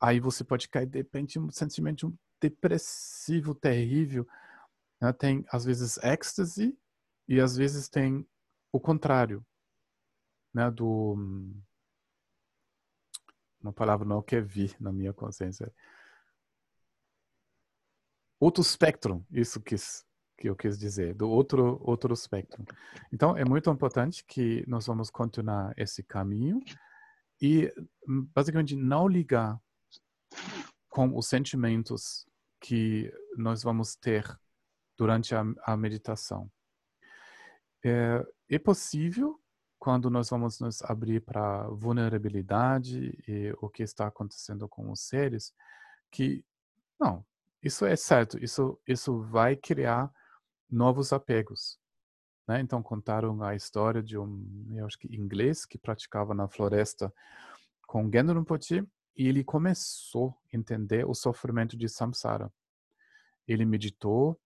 [0.00, 4.28] Aí você pode cair de repente um sentimento depressivo, terrível.
[5.00, 5.12] Né?
[5.12, 6.78] Tem, às vezes, êxtase
[7.26, 8.24] e às vezes tem
[8.70, 9.44] o contrário.
[10.52, 10.70] Né?
[10.70, 11.16] Do,
[13.62, 15.72] uma palavra não quer vir na minha consciência.
[18.40, 20.04] Outro espectro, isso quis,
[20.36, 22.64] que eu quis dizer, do outro outro espectro.
[23.12, 26.60] Então é muito importante que nós vamos continuar esse caminho
[27.40, 27.72] e
[28.34, 29.60] basicamente não ligar
[30.88, 32.26] com os sentimentos
[32.60, 34.24] que nós vamos ter
[34.96, 36.50] durante a, a meditação.
[37.84, 39.41] É, é possível
[39.82, 45.52] quando nós vamos nos abrir para vulnerabilidade e o que está acontecendo com os seres,
[46.08, 46.44] que
[47.00, 47.26] não,
[47.60, 50.08] isso é certo, isso isso vai criar
[50.70, 51.80] novos apegos.
[52.46, 52.60] Né?
[52.60, 57.12] Então contaram a história de um, eu acho que inglês que praticava na floresta
[57.84, 62.52] com Gendron Rinpoche e ele começou a entender o sofrimento de samsara.
[63.48, 64.40] Ele meditou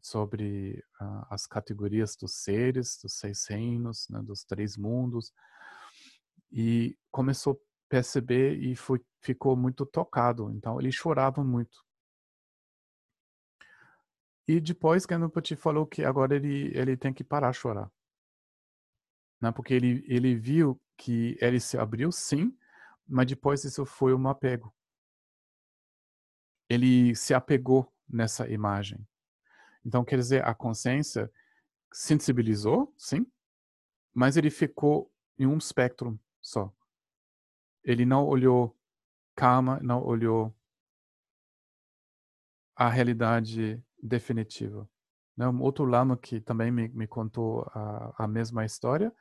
[0.00, 5.32] sobre uh, as categorias dos seres, dos seis reinos, né, dos três mundos,
[6.50, 7.56] e começou a
[7.88, 10.50] perceber e foi, ficou muito tocado.
[10.50, 11.84] Então ele chorava muito.
[14.46, 17.90] E depois Ganapati falou que agora ele ele tem que parar de chorar,
[19.40, 19.52] né?
[19.52, 22.56] Porque ele ele viu que ele se abriu sim,
[23.06, 24.74] mas depois isso foi um apego.
[26.68, 29.06] Ele se apegou nessa imagem.
[29.84, 31.30] Então, quer dizer, a consciência
[31.92, 33.26] sensibilizou, sim,
[34.14, 36.72] mas ele ficou em um espectro só.
[37.84, 38.76] Ele não olhou
[39.34, 40.54] calma, não olhou
[42.76, 44.88] a realidade definitiva.
[45.36, 45.48] Né?
[45.48, 49.12] Um outro lama que também me, me contou a, a mesma história,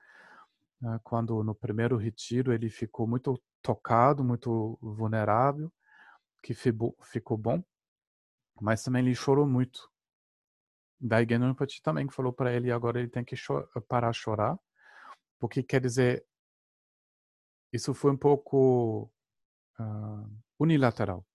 [0.80, 1.00] né?
[1.04, 5.72] quando no primeiro retiro ele ficou muito tocado, muito vulnerável,
[6.42, 7.64] que ficou bom,
[8.60, 9.91] mas também ele chorou muito
[11.02, 13.36] Daí Genunpati também falou para ele agora ele tem que
[13.88, 14.56] parar de chorar,
[15.40, 16.24] porque quer dizer
[17.74, 19.12] isso foi um pouco
[19.80, 21.26] uh, unilateral.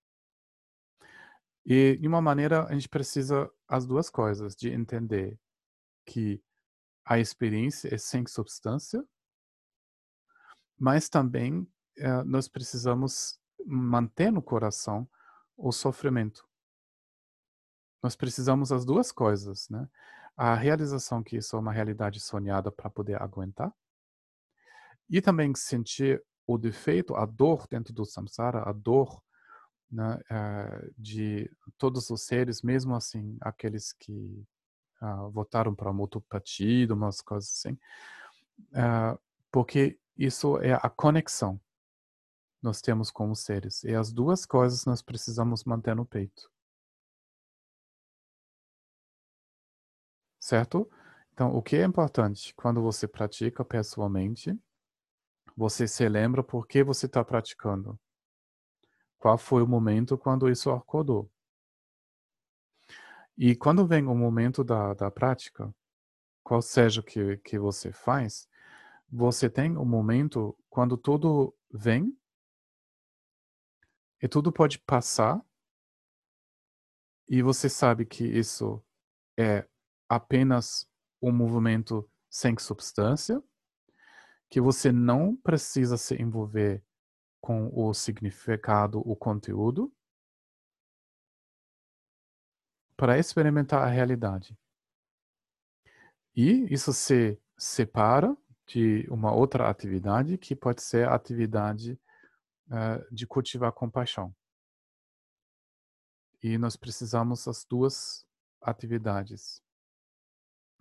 [1.64, 5.36] E de uma maneira a gente precisa as duas coisas, de entender
[6.04, 6.40] que
[7.04, 9.04] a experiência é sem substância,
[10.78, 11.62] mas também
[11.98, 15.08] uh, nós precisamos manter no coração
[15.56, 16.46] o sofrimento.
[18.06, 19.88] Nós precisamos as duas coisas, né?
[20.36, 23.74] A realização que isso é uma realidade sonhada para poder aguentar
[25.10, 29.20] e também sentir o defeito, a dor dentro do samsara, a dor
[29.90, 34.46] né, uh, de todos os seres, mesmo assim, aqueles que
[35.02, 37.76] uh, votaram para um outro partido, umas coisas assim,
[38.70, 39.18] uh,
[39.50, 41.60] porque isso é a conexão
[42.62, 43.82] nós temos com os seres.
[43.82, 46.54] E as duas coisas nós precisamos manter no peito.
[50.46, 50.88] Certo?
[51.32, 54.56] Então, o que é importante quando você pratica pessoalmente?
[55.56, 57.98] Você se lembra por que você está praticando?
[59.18, 61.28] Qual foi o momento quando isso acordou?
[63.36, 65.74] E quando vem o momento da, da prática,
[66.44, 68.48] qual seja que, que você faz,
[69.10, 72.16] você tem um momento quando tudo vem
[74.22, 75.44] e tudo pode passar
[77.28, 78.80] e você sabe que isso
[79.36, 79.66] é
[80.08, 80.88] apenas
[81.20, 83.42] um movimento sem substância,
[84.48, 86.84] que você não precisa se envolver
[87.40, 89.92] com o significado, o conteúdo,
[92.96, 94.56] para experimentar a realidade.
[96.34, 101.98] E isso se separa de uma outra atividade, que pode ser a atividade
[102.66, 104.34] uh, de cultivar compaixão.
[106.42, 108.26] E nós precisamos as duas
[108.60, 109.62] atividades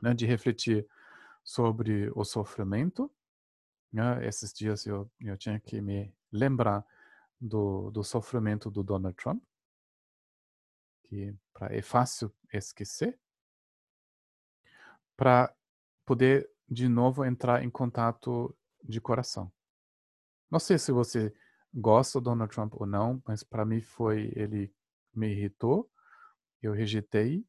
[0.01, 0.88] né, de refletir
[1.43, 3.12] sobre o sofrimento.
[3.91, 4.27] Né?
[4.27, 6.86] Esses dias eu, eu tinha que me lembrar
[7.39, 9.43] do, do sofrimento do Donald Trump,
[11.03, 13.19] que pra, é fácil esquecer,
[15.15, 15.53] para
[16.05, 19.51] poder de novo entrar em contato de coração.
[20.49, 21.34] Não sei se você
[21.73, 24.73] gosta do Donald Trump ou não, mas para mim foi ele
[25.13, 25.89] me irritou,
[26.62, 27.45] eu rejeitei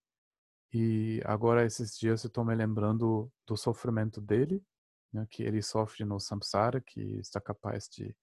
[0.79, 4.63] e agora, esses dias, eu estou me lembrando do sofrimento dele,
[5.11, 8.15] né, que ele sofre no samsara, que está capaz de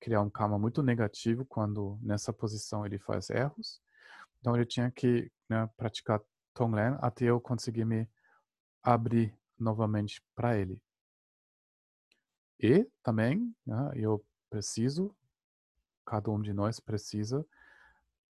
[0.00, 3.80] criar um karma muito negativo quando nessa posição ele faz erros.
[4.40, 6.20] Então eu tinha que né, praticar
[6.52, 8.10] Tonglen até eu conseguir me
[8.82, 10.82] abrir novamente para ele.
[12.58, 15.14] E também né, eu preciso,
[16.04, 17.46] cada um de nós precisa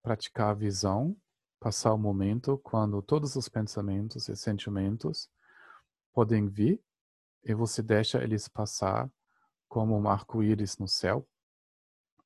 [0.02, 1.16] praticar a visão,
[1.62, 5.30] passar o momento quando todos os pensamentos e sentimentos
[6.12, 6.82] podem vir
[7.44, 9.08] e você deixa eles passar
[9.68, 11.24] como um arco-íris no céu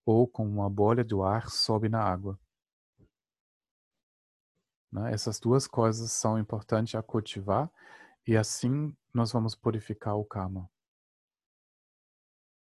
[0.07, 2.40] ou como uma bolha de ar sobe na água.
[4.90, 5.12] Né?
[5.12, 7.70] Essas duas coisas são importantes a cultivar
[8.27, 10.66] e assim nós vamos purificar o karma.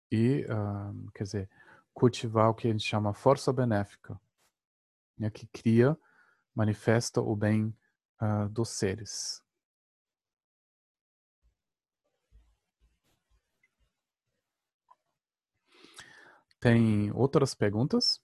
[0.10, 1.50] E, uh, quer dizer,
[1.94, 4.20] cultivar o que a gente chama força benéfica,
[5.18, 5.30] né?
[5.30, 5.98] que cria,
[6.56, 7.76] manifesta o bem
[8.22, 9.42] uh, dos seres.
[16.60, 18.22] Tem outras perguntas?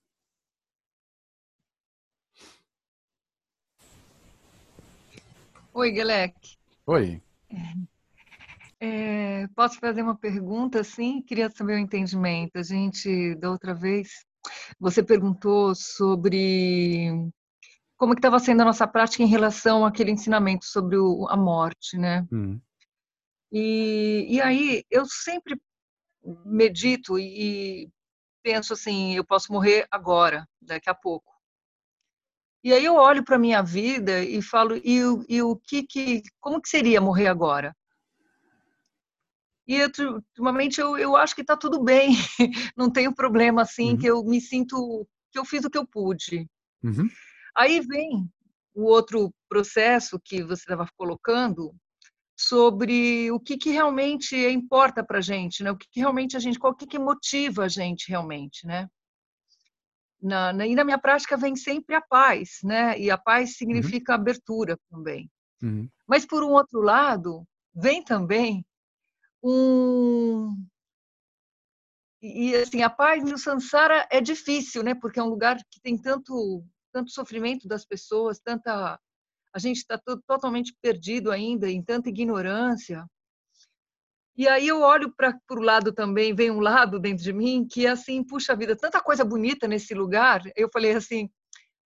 [5.74, 6.34] Oi, Guilherme.
[6.86, 7.22] Oi.
[8.80, 11.20] É, posso fazer uma pergunta, sim?
[11.22, 12.56] Queria saber o entendimento.
[12.56, 14.24] A gente, da outra vez,
[14.78, 17.10] você perguntou sobre
[17.98, 21.98] como que estava sendo a nossa prática em relação àquele ensinamento sobre o, a morte,
[21.98, 22.26] né?
[22.32, 22.60] Hum.
[23.50, 25.60] E, e aí, eu sempre
[26.46, 27.90] medito e
[28.42, 31.32] penso assim, eu posso morrer agora, daqui a pouco.
[32.62, 36.60] E aí eu olho para minha vida e falo, e, e o que que, como
[36.60, 37.74] que seria morrer agora?
[39.66, 42.10] E ultimamente eu, eu acho que está tudo bem,
[42.76, 43.98] não tenho problema assim, uhum.
[43.98, 46.48] que eu me sinto que eu fiz o que eu pude.
[46.82, 47.08] Uhum.
[47.56, 48.28] Aí vem
[48.74, 51.74] o outro processo que você estava colocando,
[52.38, 55.72] sobre o que, que realmente importa para a gente, né?
[55.72, 58.88] O que, que, realmente a gente, qual que, que motiva a gente realmente, né?
[60.22, 62.98] Na, na, e na minha prática vem sempre a paz, né?
[62.98, 63.56] E a paz uhum.
[63.56, 64.20] significa uhum.
[64.20, 65.28] abertura também.
[65.60, 65.88] Uhum.
[66.06, 68.64] Mas por um outro lado, vem também
[69.42, 70.54] um
[72.22, 74.94] e assim a paz no samsara é difícil, né?
[74.94, 76.64] Porque é um lugar que tem tanto
[76.98, 78.98] tanto sofrimento das pessoas, tanta
[79.54, 83.06] a gente está totalmente perdido ainda em tanta ignorância.
[84.36, 87.86] E aí eu olho para o lado também, vem um lado dentro de mim que
[87.86, 90.42] é assim, puxa vida, tanta coisa bonita nesse lugar.
[90.54, 91.30] Eu falei assim,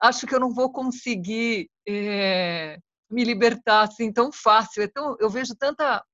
[0.02, 2.78] acho que eu não vou conseguir é,
[3.10, 4.82] me libertar assim tão fácil.
[4.82, 6.04] Então eu vejo tanta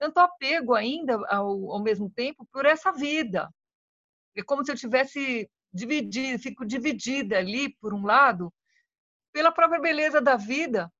[0.00, 3.48] tanto apego ainda ao, ao mesmo tempo por essa vida.
[4.36, 8.52] É como se eu tivesse dividido, fico dividida ali por um lado
[9.32, 10.92] pela própria beleza da vida,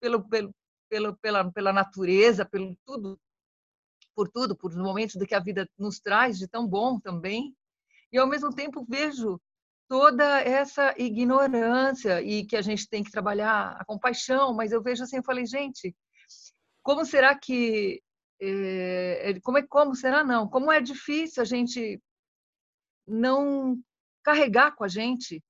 [0.00, 0.54] pelo, pelo,
[0.88, 3.18] pelo, pela, pela natureza, pelo tudo,
[4.14, 7.54] por tudo, por os momentos do que a vida nos traz de tão bom também.
[8.12, 9.40] E ao mesmo tempo vejo
[9.88, 15.02] toda essa ignorância e que a gente tem que trabalhar a compaixão, mas eu vejo
[15.02, 15.94] assim, eu falei, gente,
[16.82, 18.02] como será que
[18.40, 20.48] é, como é como será não?
[20.48, 22.00] Como é difícil a gente
[23.06, 23.78] não
[24.22, 25.42] carregar com a gente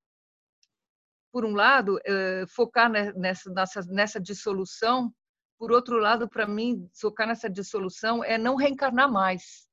[1.33, 5.15] por um lado, eh, focar nessa, nessa, nessa dissolução,
[5.59, 9.69] por outro lado, para mim, focar nessa dissolução é não reencarnar mais,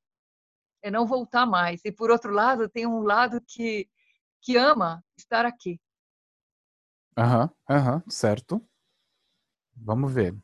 [0.82, 1.80] é não voltar mais.
[1.84, 3.88] E por outro lado, tem um lado que,
[4.40, 5.80] que ama estar aqui.
[7.16, 8.64] Aham, aham, certo.
[9.74, 10.32] Vamos ver.
[10.32, 10.42] O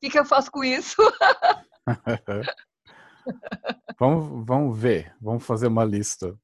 [0.00, 0.96] que, que eu faço com isso?
[3.98, 6.38] vamos, vamos ver, vamos fazer uma lista.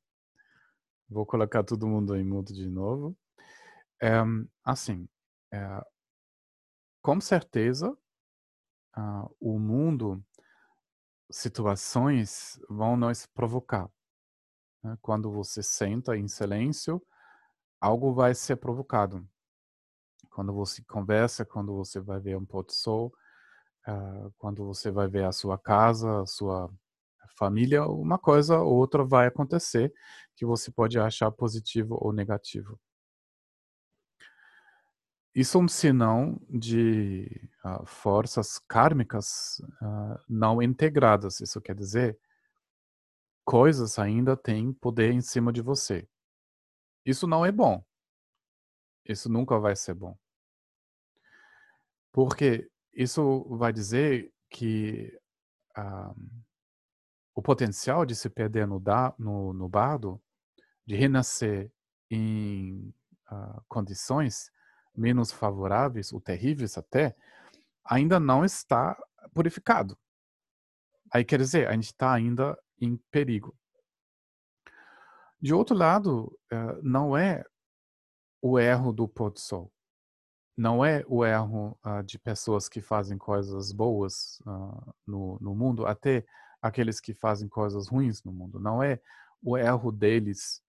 [1.08, 3.16] Vou colocar todo mundo em mudo de novo.
[4.00, 4.20] É,
[4.64, 5.08] assim,
[5.52, 5.84] é,
[7.02, 7.90] com certeza,
[8.96, 10.22] uh, o mundo,
[11.30, 13.90] situações vão nos provocar.
[14.82, 14.96] Né?
[15.00, 17.02] Quando você senta em silêncio,
[17.80, 19.26] algo vai ser provocado.
[20.30, 23.12] Quando você conversa, quando você vai ver um pôr do sol,
[23.88, 26.70] uh, quando você vai ver a sua casa, a sua
[27.38, 29.92] família, uma coisa ou outra vai acontecer
[30.34, 32.78] que você pode achar positivo ou negativo.
[35.34, 41.40] Isso é um sinal de uh, forças kármicas uh, não integradas.
[41.40, 42.18] Isso quer dizer,
[43.44, 46.08] coisas ainda têm poder em cima de você.
[47.04, 47.84] Isso não é bom.
[49.04, 50.18] Isso nunca vai ser bom.
[52.12, 52.68] Porque
[52.98, 55.16] isso vai dizer que
[55.78, 56.42] uh,
[57.32, 60.20] o potencial de se perder no, da, no, no bardo,
[60.84, 61.72] de renascer
[62.10, 62.92] em
[63.30, 64.50] uh, condições
[64.96, 67.14] menos favoráveis, ou terríveis até,
[67.84, 69.00] ainda não está
[69.32, 69.96] purificado.
[71.12, 73.56] Aí quer dizer, a gente está ainda em perigo.
[75.40, 77.44] De outro lado, uh, não é
[78.42, 79.72] o erro do pôr do sol.
[80.58, 85.86] Não é o erro uh, de pessoas que fazem coisas boas uh, no, no mundo,
[85.86, 86.26] até
[86.60, 88.58] aqueles que fazem coisas ruins no mundo.
[88.58, 89.00] Não é
[89.40, 90.60] o erro deles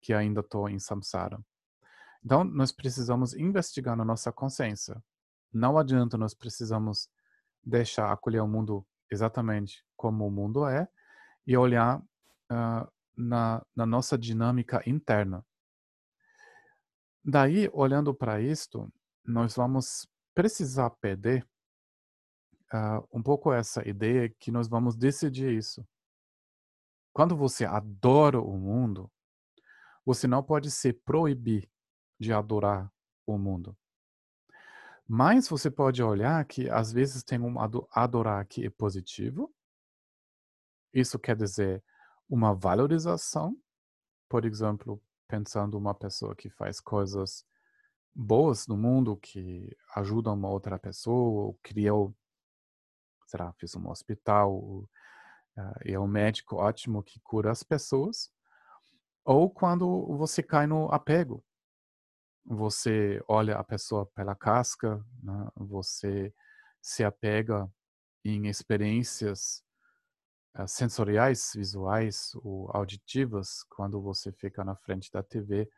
[0.00, 1.40] que ainda estou em samsara.
[2.24, 5.02] Então, nós precisamos investigar na nossa consciência.
[5.52, 7.10] Não adianta nós precisamos
[7.64, 10.86] deixar acolher o mundo exatamente como o mundo é
[11.44, 15.44] e olhar uh, na, na nossa dinâmica interna.
[17.24, 18.88] Daí, olhando para isto,
[19.26, 21.46] nós vamos precisar perder
[22.72, 25.86] uh, um pouco essa ideia que nós vamos decidir isso.
[27.12, 29.10] Quando você adora o mundo,
[30.04, 31.68] você não pode se proibir
[32.20, 32.92] de adorar
[33.26, 33.76] o mundo.
[35.08, 37.56] Mas você pode olhar que às vezes tem um
[37.92, 39.52] adorar que é positivo.
[40.92, 41.82] Isso quer dizer
[42.28, 43.56] uma valorização.
[44.28, 47.44] Por exemplo, pensando uma pessoa que faz coisas
[48.16, 52.16] boas no mundo, que ajuda uma outra pessoa, ou criou,
[53.26, 54.88] será, fez um hospital, uh,
[55.84, 58.30] é um médico ótimo que cura as pessoas.
[59.22, 61.44] Ou quando você cai no apego,
[62.44, 65.48] você olha a pessoa pela casca, né?
[65.54, 66.32] você
[66.80, 67.70] se apega
[68.24, 69.62] em experiências
[70.58, 75.68] uh, sensoriais, visuais ou auditivas, quando você fica na frente da TV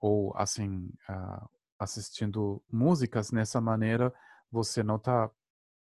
[0.00, 4.12] ou assim uh, assistindo músicas nessa maneira,
[4.50, 5.30] você não está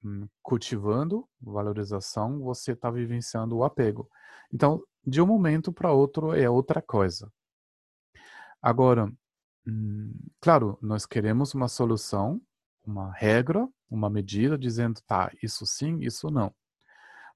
[0.04, 4.08] hum, cultivando valorização, você está vivenciando o apego.
[4.52, 7.32] Então, de um momento para outro é outra coisa.
[8.60, 9.10] Agora,
[9.68, 12.40] Hum, claro, nós queremos uma solução,
[12.86, 16.54] uma regra, uma medida dizendo, tá, isso sim, isso não.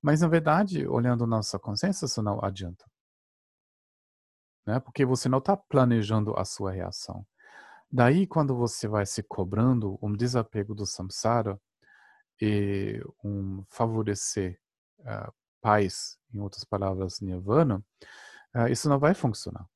[0.03, 2.85] Mas, na verdade, olhando nossa consciência, isso não adianta.
[4.67, 4.81] Né?
[4.81, 7.27] Porque você não está planejando a sua reação.
[7.91, 11.61] Daí, quando você vai se cobrando um desapego do samsara
[12.41, 14.59] e um favorecer
[15.01, 17.85] uh, paz, em outras palavras, nirvana,
[18.57, 19.69] uh, isso não vai funcionar.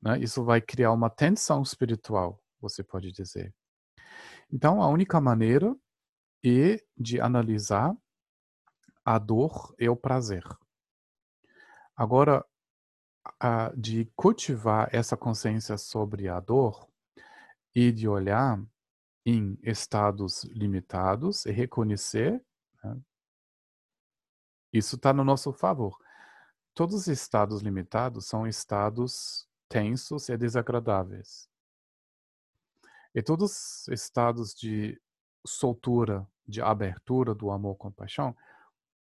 [0.00, 0.18] Né?
[0.20, 3.54] Isso vai criar uma tensão espiritual, você pode dizer.
[4.50, 5.76] Então, a única maneira
[6.44, 7.94] é de analisar
[9.04, 10.44] a dor e o prazer.
[11.94, 12.44] Agora,
[13.40, 16.88] a, de cultivar essa consciência sobre a dor
[17.74, 18.62] e de olhar
[19.24, 22.44] em estados limitados e reconhecer,
[22.82, 22.96] né?
[24.72, 25.98] isso está no nosso favor.
[26.74, 31.48] Todos os estados limitados são estados tensos e desagradáveis.
[33.14, 35.00] E todos os estados de
[35.46, 38.36] soltura, de abertura do amor-compaixão,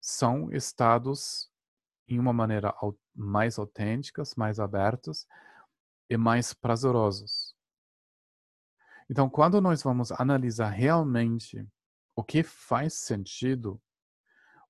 [0.00, 1.50] são estados
[2.06, 2.74] em uma maneira
[3.14, 5.26] mais autênticas, mais abertos
[6.08, 7.54] e mais prazerosos.
[9.10, 11.66] Então, quando nós vamos analisar realmente
[12.14, 13.80] o que faz sentido,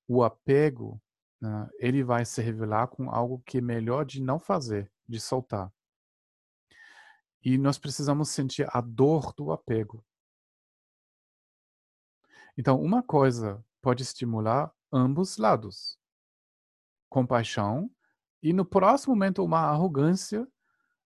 [0.06, 1.00] o apego,
[1.40, 5.72] né, ele vai se revelar com algo que é melhor de não fazer, de soltar.
[7.44, 10.04] E nós precisamos sentir a dor do apego.
[12.56, 15.98] Então, uma coisa pode estimular ambos lados.
[17.08, 17.90] Compaixão
[18.42, 20.46] e no próximo momento uma arrogância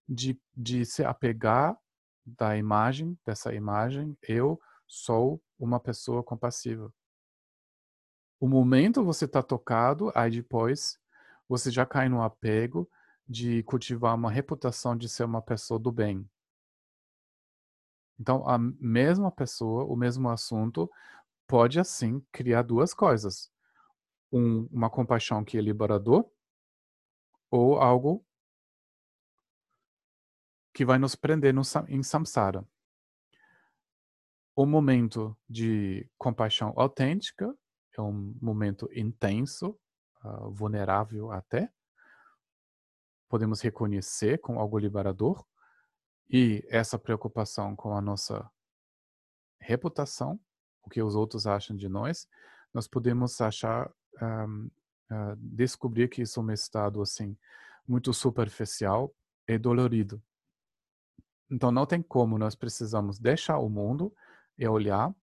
[0.08, 1.78] de, de se apegar
[2.24, 6.92] da imagem, dessa imagem, eu sou uma pessoa compassiva.
[8.40, 10.98] O momento você está tocado, aí depois
[11.48, 12.88] você já cai no apego
[13.28, 16.28] de cultivar uma reputação de ser uma pessoa do bem.
[18.18, 20.90] Então, a mesma pessoa, o mesmo assunto,
[21.46, 23.50] pode assim criar duas coisas:
[24.32, 26.28] um, uma compaixão que é liberador
[27.56, 28.24] ou algo
[30.74, 32.66] que vai nos prender no, em samsara.
[34.54, 37.56] O momento de compaixão autêntica
[37.96, 39.78] é um momento intenso,
[40.22, 41.72] uh, vulnerável até,
[43.28, 45.44] podemos reconhecer com algo liberador
[46.28, 48.50] e essa preocupação com a nossa
[49.58, 50.38] reputação,
[50.82, 52.28] o que os outros acham de nós,
[52.72, 53.90] nós podemos achar,
[54.20, 54.70] um,
[55.10, 57.36] uh, descobrir que isso é um estado assim
[57.86, 59.14] muito superficial
[59.46, 60.22] e dolorido.
[61.50, 64.12] Então não tem como, nós precisamos deixar o mundo
[64.58, 65.14] e olhar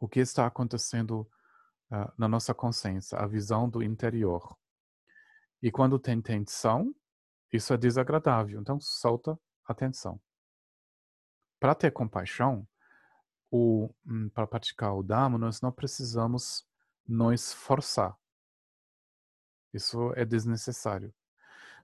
[0.00, 1.28] o que está acontecendo
[1.90, 4.56] uh, na nossa consciência, a visão do interior.
[5.62, 6.94] E quando tem tensão,
[7.52, 8.60] isso é desagradável.
[8.60, 10.20] Então, solta a tensão.
[11.58, 12.66] Para ter compaixão,
[13.52, 16.66] hum, para praticar o Dhamma, nós não precisamos
[17.06, 18.16] nos forçar.
[19.72, 21.14] Isso é desnecessário.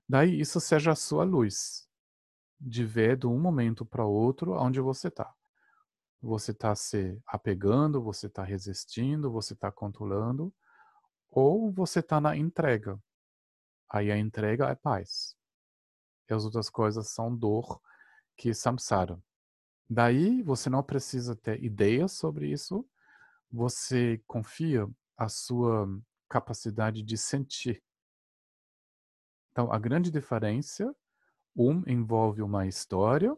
[0.08, 1.88] Daí isso seja a sua luz
[2.60, 5.34] de ver de um momento para outro onde você está.
[6.22, 10.52] Você está se apegando, você está resistindo, você está controlando,
[11.28, 12.98] ou você está na entrega.
[13.88, 15.36] Aí a entrega é paz.
[16.28, 17.80] E as outras coisas são dor,
[18.36, 19.20] que samsara.
[19.88, 22.84] Daí você não precisa ter ideias sobre isso,
[23.50, 25.86] você confia a sua
[26.28, 27.82] capacidade de sentir.
[29.52, 30.94] Então, a grande diferença,
[31.56, 33.36] um envolve uma história,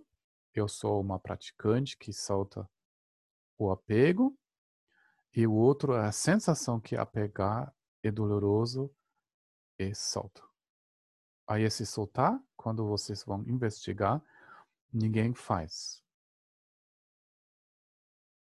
[0.55, 2.69] eu sou uma praticante que solta
[3.57, 4.37] o apego,
[5.35, 7.73] e o outro é a sensação que apegar
[8.03, 8.93] é doloroso
[9.79, 10.43] e solta.
[11.47, 14.23] Aí esse soltar, quando vocês vão investigar,
[14.93, 16.03] ninguém faz.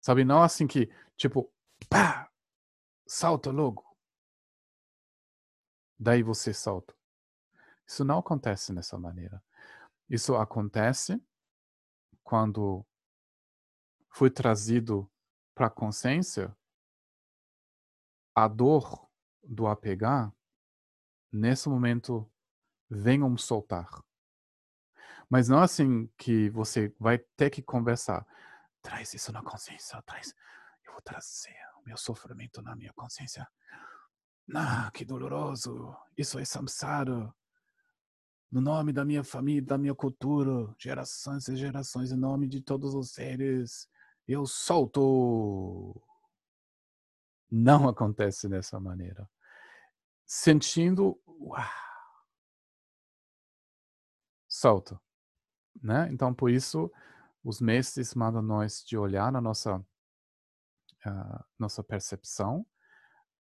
[0.01, 1.53] Sabe, não assim que, tipo,
[1.88, 2.30] pá,
[3.07, 3.86] salta logo.
[5.99, 6.94] Daí você salta.
[7.86, 9.42] Isso não acontece dessa maneira.
[10.09, 11.22] Isso acontece
[12.22, 12.84] quando
[14.11, 15.11] foi trazido
[15.55, 16.57] para a consciência
[18.34, 19.09] a dor
[19.42, 20.30] do apegar,
[21.32, 22.30] nesse momento,
[22.88, 23.88] venham soltar.
[25.28, 28.26] Mas não assim que você vai ter que conversar.
[28.82, 30.34] Traz isso na consciência, traz.
[30.84, 33.49] Eu vou trazer o meu sofrimento na minha consciência.
[34.55, 35.94] Ah, que doloroso.
[36.16, 37.34] Isso é samsara.
[38.51, 42.94] No nome da minha família, da minha cultura, gerações e gerações, em nome de todos
[42.94, 43.88] os seres,
[44.26, 46.01] eu solto.
[47.51, 49.28] Não acontece dessa maneira.
[50.24, 51.62] Sentindo, uau,
[54.49, 55.01] solta.
[55.82, 56.09] Né?
[56.11, 56.90] Então, por isso,
[57.44, 62.66] os mestres mandam nós de olhar na nossa, uh, nossa percepção,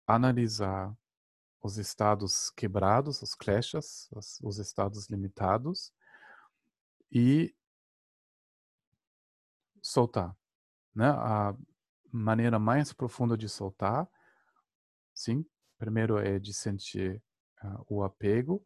[0.08, 0.98] analisar
[1.62, 5.94] os estados quebrados, os clashes, os, os estados limitados
[7.12, 7.54] e
[9.82, 10.36] soltar.
[10.96, 11.10] Né?
[11.10, 11.56] A
[12.12, 14.10] maneira mais profunda de soltar,
[15.14, 15.46] sim,
[15.78, 17.22] primeiro é de sentir
[17.64, 18.66] uh, o apego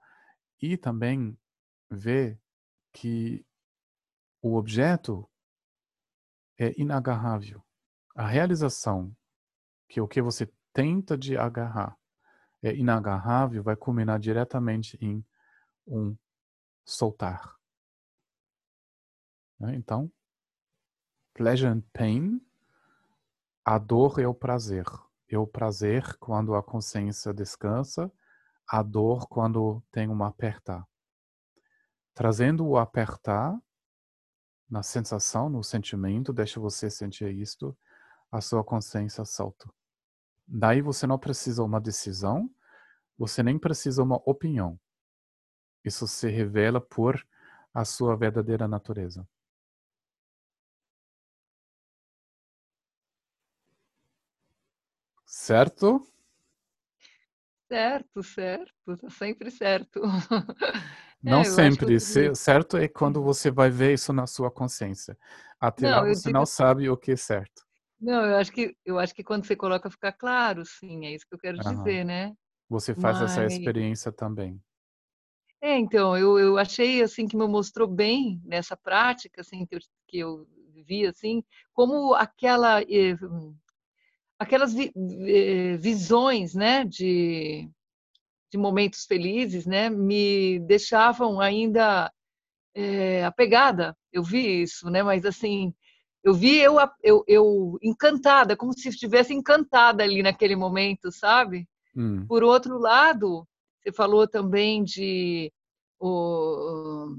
[0.61, 1.37] e também
[1.89, 2.39] ver
[2.93, 3.45] que
[4.41, 5.27] o objeto
[6.57, 7.65] é inagarrável.
[8.15, 9.15] A realização
[9.87, 11.97] que o que você tenta de agarrar
[12.61, 15.25] é inagarrável vai culminar diretamente em
[15.87, 16.15] um
[16.85, 17.55] soltar.
[19.59, 19.75] Né?
[19.75, 20.11] Então,
[21.33, 22.39] pleasure and pain,
[23.65, 24.85] a dor é o prazer.
[25.27, 28.11] É o prazer quando a consciência descansa,
[28.67, 30.85] a dor quando tem um apertar.
[32.13, 33.57] Trazendo o apertar
[34.69, 37.75] na sensação, no sentimento, deixa você sentir isto,
[38.31, 39.69] a sua consciência solta.
[40.53, 42.53] Daí você não precisa uma decisão,
[43.17, 44.77] você nem precisa uma opinião.
[45.81, 47.25] Isso se revela por
[47.73, 49.25] a sua verdadeira natureza.
[55.25, 56.05] Certo?
[57.69, 60.01] Certo, certo, tá sempre certo.
[61.23, 61.85] Não é, sempre.
[61.85, 62.35] Que...
[62.35, 65.17] Certo é quando você vai ver isso na sua consciência.
[65.59, 66.33] Até não, lá você digo...
[66.33, 67.63] não sabe o que é certo.
[68.01, 71.25] Não, eu acho que eu acho que quando você coloca fica claro, sim, é isso
[71.27, 72.33] que eu quero dizer, né?
[72.67, 73.31] Você faz Mas...
[73.31, 74.59] essa experiência também.
[75.61, 79.79] É, então, eu, eu achei assim que me mostrou bem nessa prática assim que eu,
[80.07, 80.47] que eu
[80.87, 81.43] vi assim,
[81.73, 83.15] como aquela eh,
[84.39, 84.91] aquelas vi,
[85.27, 87.69] eh, visões, né, de
[88.51, 92.11] de momentos felizes, né, me deixavam ainda
[92.75, 93.95] é, apegada.
[94.11, 95.73] Eu vi isso, né, mas assim,
[96.23, 101.67] eu vi eu, eu, eu encantada, como se estivesse encantada ali naquele momento, sabe?
[101.95, 102.25] Hum.
[102.27, 103.47] Por outro lado,
[103.81, 105.51] você falou também de
[105.99, 107.15] o,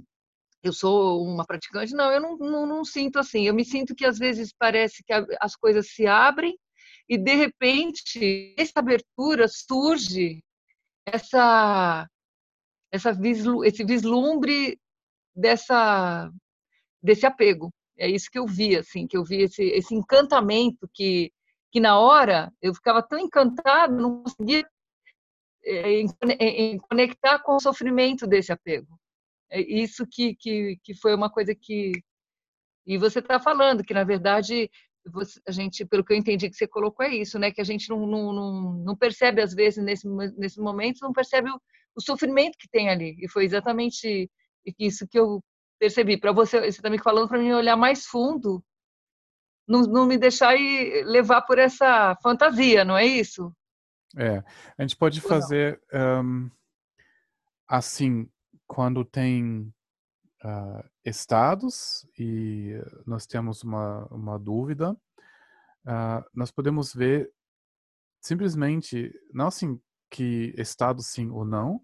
[0.63, 1.93] eu sou uma praticante.
[1.93, 3.47] Não, eu não, não, não, sinto assim.
[3.47, 6.57] Eu me sinto que às vezes parece que as coisas se abrem
[7.09, 10.43] e de repente essa abertura surge
[11.05, 12.09] essa,
[12.93, 13.11] essa
[13.65, 14.79] esse vislumbre
[15.35, 16.31] dessa
[17.03, 17.73] desse apego.
[18.03, 21.33] É isso que eu vi, assim, que eu vi esse, esse encantamento que,
[21.71, 24.69] que na hora eu ficava tão encantada, não conseguia
[25.65, 28.99] é, em, conectar com o sofrimento desse apego.
[29.49, 31.93] É isso que, que, que foi uma coisa que.
[32.85, 34.69] E você está falando que, na verdade,
[35.07, 37.53] você, a gente, pelo que eu entendi que você colocou, é isso, né?
[37.53, 41.51] Que a gente não, não, não, não percebe, às vezes, nesse, nesse momento, não percebe
[41.51, 41.61] o,
[41.95, 43.15] o, sofrimento que tem ali.
[43.21, 44.29] E foi exatamente
[44.77, 45.41] isso que eu
[45.83, 46.17] percebi.
[46.17, 48.65] Para você, você está me falando para mim olhar mais fundo,
[49.67, 53.53] não, não me deixar ir levar por essa fantasia, não é isso?
[54.17, 54.45] É,
[54.79, 56.49] a gente pode fazer um,
[57.67, 58.31] assim,
[58.65, 59.75] quando tem
[60.45, 67.33] uh, estados e nós temos uma, uma dúvida, uh, nós podemos ver
[68.21, 71.83] simplesmente, não assim que estado sim ou não,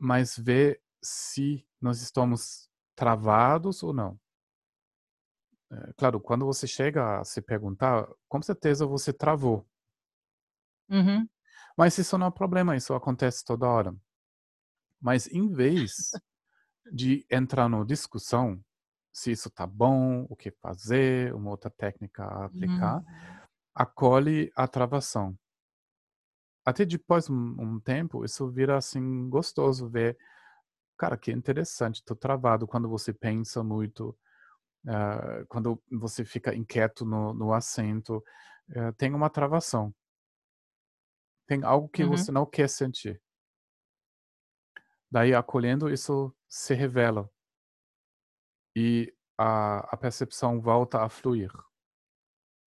[0.00, 4.18] mas ver se nós estamos travados ou não.
[5.70, 9.66] É, claro, quando você chega a se perguntar, com certeza você travou.
[10.88, 11.28] Uhum.
[11.76, 13.94] Mas isso não é problema, isso acontece toda hora.
[15.00, 16.12] Mas em vez
[16.92, 18.62] de entrar na discussão
[19.14, 23.38] se isso tá bom, o que fazer, uma outra técnica a aplicar, uhum.
[23.72, 25.38] acolhe a travação.
[26.64, 30.18] Até depois um, um tempo, isso vira assim gostoso ver,
[30.96, 34.16] cara, que interessante, tô travado quando você pensa muito,
[34.86, 38.22] uh, quando você fica inquieto no, no assento,
[38.70, 39.94] uh, tem uma travação.
[41.46, 42.10] Tem algo que uhum.
[42.10, 43.20] você não quer sentir.
[45.10, 47.30] Daí, acolhendo, isso se revela.
[48.74, 51.50] E a, a percepção volta a fluir.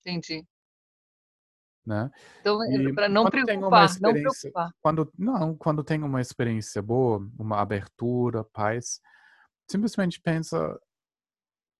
[0.02, 0.48] Entendi.
[1.88, 2.12] Né?
[2.42, 4.76] Então, é para não preocupar, não preocupar.
[4.82, 9.00] Quando, não, quando tem uma experiência boa, uma abertura, paz,
[9.66, 10.78] simplesmente pensa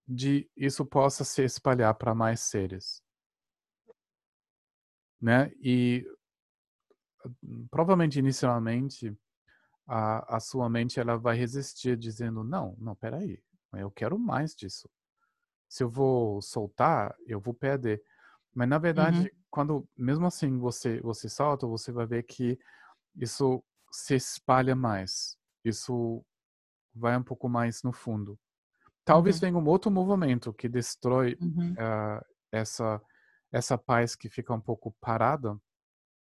[0.08, 3.04] de isso possa se espalhar para mais seres.
[5.20, 5.52] Né?
[5.60, 6.06] E
[7.70, 9.14] provavelmente inicialmente
[9.86, 13.44] a, a sua mente ela vai resistir dizendo não, não, peraí,
[13.74, 14.90] eu quero mais disso.
[15.68, 18.02] Se eu vou soltar, eu vou perder.
[18.54, 19.30] Mas na verdade, uhum.
[19.58, 22.60] Quando mesmo assim você você solta, você vai ver que
[23.16, 25.36] isso se espalha mais.
[25.66, 26.24] Isso
[26.94, 28.40] vai um pouco mais no fundo.
[29.04, 29.42] Talvez uhum.
[29.42, 31.72] venha um outro movimento que destrói uhum.
[31.72, 33.02] uh, essa
[33.52, 35.60] essa paz que fica um pouco parada,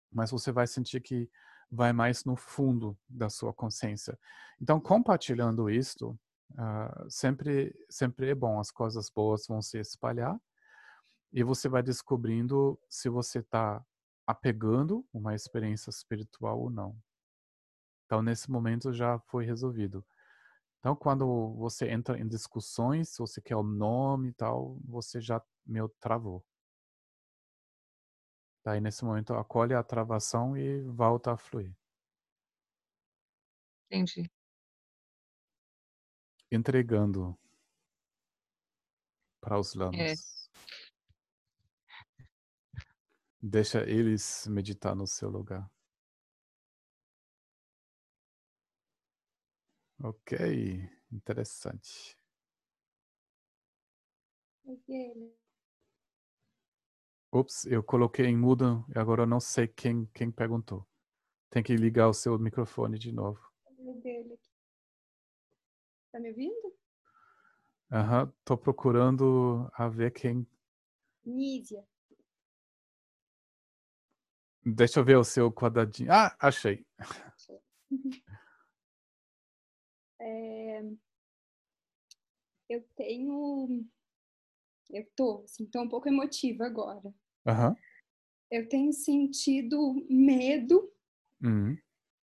[0.09, 1.29] mas você vai sentir que
[1.69, 4.17] vai mais no fundo da sua consciência.
[4.61, 6.17] Então, compartilhando isto,
[6.51, 8.61] uh, sempre, sempre é bom.
[8.61, 10.39] As coisas boas vão se espalhar
[11.35, 13.85] e você vai descobrindo se você está
[14.25, 16.97] apegando uma experiência espiritual ou não.
[18.05, 20.05] Então, nesse momento já foi resolvido.
[20.79, 25.41] Então, quando você entra em discussões, se você quer o nome e tal, você já
[25.65, 26.45] meio travou.
[28.63, 31.75] Daí, nesse momento, acolhe a travação e volta a fluir.
[33.89, 34.29] Entendi.
[36.51, 37.37] Entregando
[39.41, 40.15] para os É.
[43.47, 45.71] Deixa eles meditar no seu lugar.
[49.99, 50.31] Ok,
[51.11, 52.17] interessante.
[54.65, 54.89] Ok.
[57.31, 60.87] Ups, eu coloquei em mudo e agora eu não sei quem, quem perguntou.
[61.49, 63.39] Tem que ligar o seu microfone de novo.
[66.11, 66.73] Tá me ouvindo?
[67.91, 70.45] Aham, uhum, tô procurando a ver quem.
[71.25, 71.83] Nízia.
[74.65, 76.11] Deixa eu ver o seu quadradinho.
[76.11, 76.85] Ah, achei.
[80.19, 80.81] É...
[82.67, 83.85] Eu tenho.
[84.89, 87.13] Eu tô, assim, tô um pouco emotiva agora.
[87.45, 87.75] Uhum.
[88.49, 90.91] Eu tenho sentido medo
[91.43, 91.77] uhum.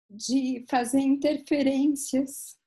[0.09, 2.57] de fazer interferências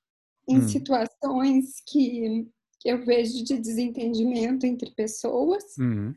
[0.49, 0.69] em uhum.
[0.69, 2.49] situações que,
[2.85, 5.77] eu vejo de desentendimento entre pessoas.
[5.77, 6.15] Uhum.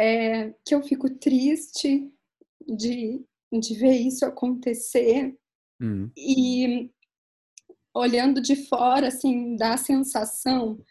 [0.00, 2.10] É, que eu fico triste
[2.66, 3.22] de,
[3.52, 5.36] de ver isso acontecer.
[5.80, 6.10] Uhum.
[6.16, 6.90] E
[7.94, 10.82] olhando de fora, assim, dá a sensação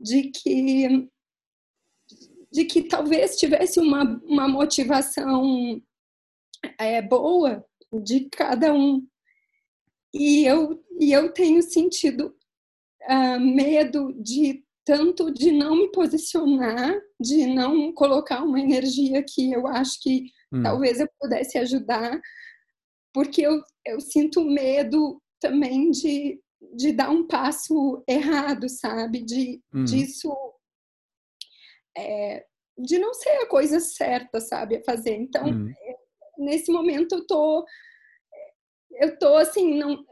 [0.00, 1.08] de que
[2.52, 5.82] de que talvez tivesse uma, uma motivação
[6.78, 9.04] é, boa de cada um.
[10.14, 12.32] E eu, e eu tenho sentido
[13.08, 19.66] uh, medo de tanto de não me posicionar, de não colocar uma energia que eu
[19.66, 20.62] acho que hum.
[20.62, 22.20] talvez eu pudesse ajudar,
[23.12, 26.40] porque eu, eu sinto medo também de,
[26.76, 29.22] de dar um passo errado, sabe?
[29.22, 29.84] De hum.
[29.84, 30.34] disso
[31.96, 32.44] é,
[32.76, 35.14] de não ser a coisa certa, sabe, a fazer.
[35.16, 35.72] Então, hum.
[36.38, 37.64] nesse momento eu tô
[38.96, 40.04] eu tô assim, não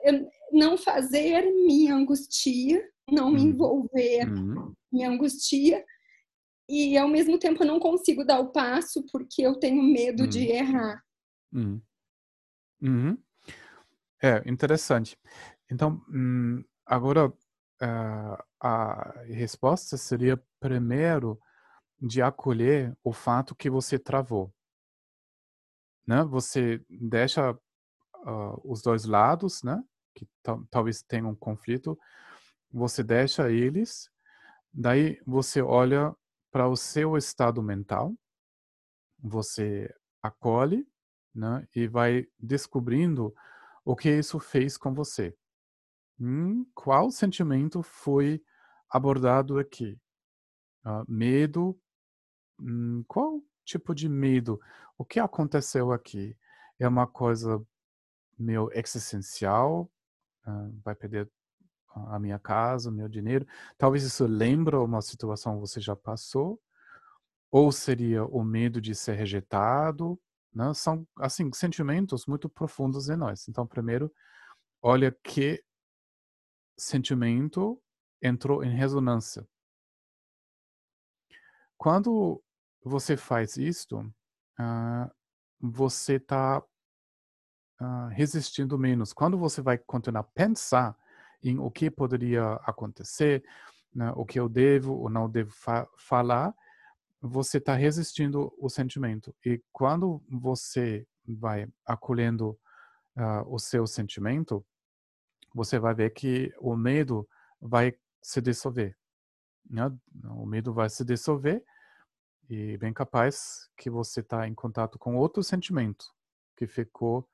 [0.53, 3.45] não fazer me angustia, não me hum.
[3.45, 4.75] envolver hum.
[4.93, 5.85] me angustia.
[6.69, 10.41] E ao mesmo tempo eu não consigo dar o passo porque eu tenho medo de
[10.41, 10.51] hum.
[10.51, 11.03] errar.
[11.53, 11.83] Uhum.
[12.81, 13.19] Uhum.
[14.23, 15.19] É interessante.
[15.71, 21.39] Então, hum, agora uh, a resposta seria primeiro
[22.01, 24.53] de acolher o fato que você travou.
[26.07, 26.25] Né?
[26.25, 29.83] Você deixa uh, os dois lados, né?
[30.15, 30.29] que
[30.71, 31.99] talvez tenham um conflito,
[32.73, 34.11] você deixa eles,
[34.73, 36.15] daí você olha
[36.51, 38.15] para o seu estado mental,
[39.19, 39.93] você
[40.23, 40.87] acolhe,
[41.35, 43.35] né, e vai descobrindo
[43.85, 45.37] o que isso fez com você.
[46.21, 48.43] Hum, qual sentimento foi
[48.89, 49.99] abordado aqui?
[50.85, 51.79] Uh, medo?
[52.61, 54.61] Hum, qual tipo de medo?
[54.99, 56.37] O que aconteceu aqui?
[56.79, 57.65] É uma coisa
[58.39, 59.91] meio existencial?
[60.47, 61.31] Uh, vai perder
[61.95, 63.47] a minha casa, o meu dinheiro?
[63.79, 66.61] Talvez isso lembra uma situação que você já passou?
[67.51, 70.19] Ou seria o medo de ser rejeitado?
[70.55, 70.73] Né?
[70.75, 73.49] São, assim, sentimentos muito profundos em nós.
[73.49, 74.13] Então, primeiro,
[74.81, 75.63] olha que
[76.77, 77.81] sentimento
[78.21, 79.47] entrou em ressonância.
[81.77, 82.43] Quando
[82.85, 85.11] você faz isto, uh,
[85.61, 86.65] você está uh,
[87.79, 89.13] ah, resistindo menos.
[89.13, 90.97] Quando você vai continuar a pensar
[91.43, 93.45] em o que poderia acontecer,
[93.95, 96.55] né, o que eu devo ou não devo fa falar,
[97.21, 99.35] você está resistindo o sentimento.
[99.45, 102.59] E quando você vai acolhendo
[103.17, 104.65] uh, o seu sentimento,
[105.55, 107.29] você vai ver que o medo
[107.61, 108.97] vai se dissolver.
[109.69, 109.91] Né?
[110.31, 111.65] O medo vai se dissolver
[112.49, 116.13] e bem capaz que você está em contato com outro sentimento
[116.57, 117.29] que ficou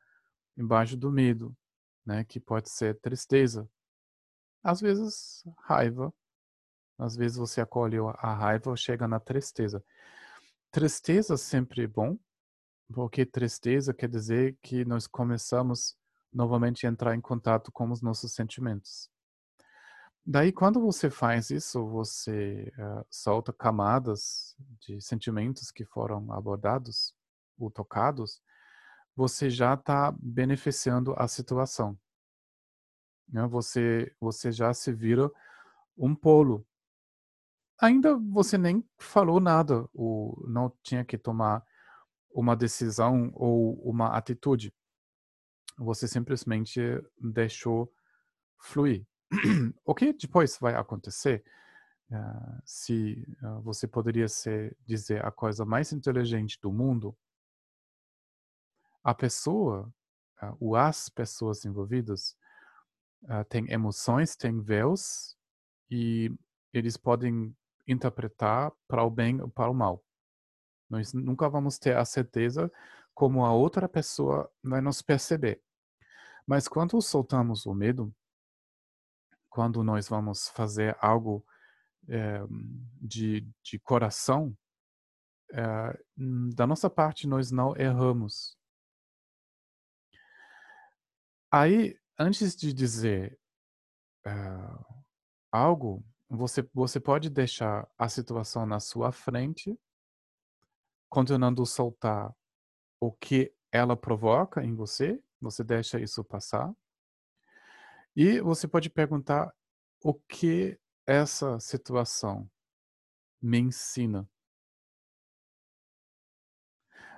[0.56, 1.56] embaixo do medo,
[2.04, 2.24] né?
[2.24, 3.68] Que pode ser tristeza,
[4.62, 6.12] às vezes raiva,
[6.98, 9.84] às vezes você acolhe a raiva, chega na tristeza.
[10.70, 12.18] Tristeza sempre é bom,
[12.92, 15.96] porque tristeza quer dizer que nós começamos
[16.32, 19.11] novamente a entrar em contato com os nossos sentimentos.
[20.30, 27.14] Daí, quando você faz isso, você uh, solta camadas de sentimentos que foram abordados
[27.59, 28.42] ou tocados,
[29.16, 31.98] você já está beneficiando a situação.
[33.28, 33.46] Né?
[33.46, 35.30] Você, você já se vira
[35.96, 36.66] um polo.
[37.80, 41.64] Ainda você nem falou nada, ou não tinha que tomar
[42.30, 44.72] uma decisão ou uma atitude.
[45.76, 46.80] Você simplesmente
[47.20, 47.92] deixou
[48.58, 49.06] fluir.
[49.84, 51.44] o que depois vai acontecer?
[52.10, 57.14] Uh, se uh, você poderia ser, dizer a coisa mais inteligente do mundo,
[59.04, 59.92] a pessoa,
[60.42, 62.34] uh, ou as pessoas envolvidas,
[63.48, 65.36] têm emoções, têm véus,
[65.90, 66.30] e
[66.72, 67.54] eles podem
[67.86, 70.04] interpretar para o bem ou para o mal.
[70.88, 72.70] Nós nunca vamos ter a certeza
[73.14, 75.60] como a outra pessoa vai nos perceber.
[76.46, 78.14] Mas quando soltamos o medo,
[79.50, 81.44] quando nós vamos fazer algo
[82.08, 82.40] é,
[83.00, 84.56] de, de coração,
[85.52, 86.00] é,
[86.54, 88.56] da nossa parte nós não erramos.
[91.50, 93.38] Aí, antes de dizer
[94.26, 94.30] é,
[95.52, 99.78] algo, você, você pode deixar a situação na sua frente,
[101.08, 102.34] continuando soltar
[103.00, 106.72] o que ela provoca em você, você deixa isso passar.
[108.16, 109.54] E você pode perguntar
[110.02, 112.50] o que essa situação
[113.40, 114.28] me ensina.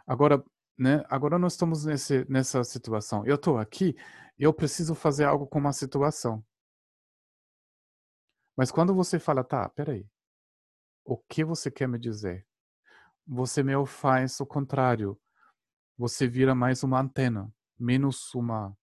[0.07, 0.45] Agora,
[0.79, 3.25] né, agora nós estamos nesse, nessa situação.
[3.25, 3.97] Eu estou aqui,
[4.41, 6.43] eu preciso fazer algo com uma situação.
[8.57, 10.09] Mas quando você fala, tá, peraí,
[11.05, 12.47] o que você quer me dizer?
[13.27, 15.21] Você me faz o contrário.
[15.99, 18.75] Você vira mais uma antena, menos uma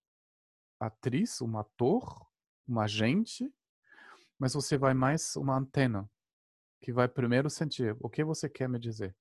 [0.79, 2.27] atriz, um ator,
[2.67, 3.51] um agente,
[4.37, 6.07] mas você vai mais uma antena
[6.79, 9.15] que vai primeiro sentir o que você quer me dizer.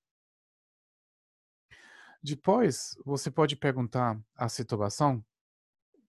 [2.21, 5.25] Depois, você pode perguntar a situação,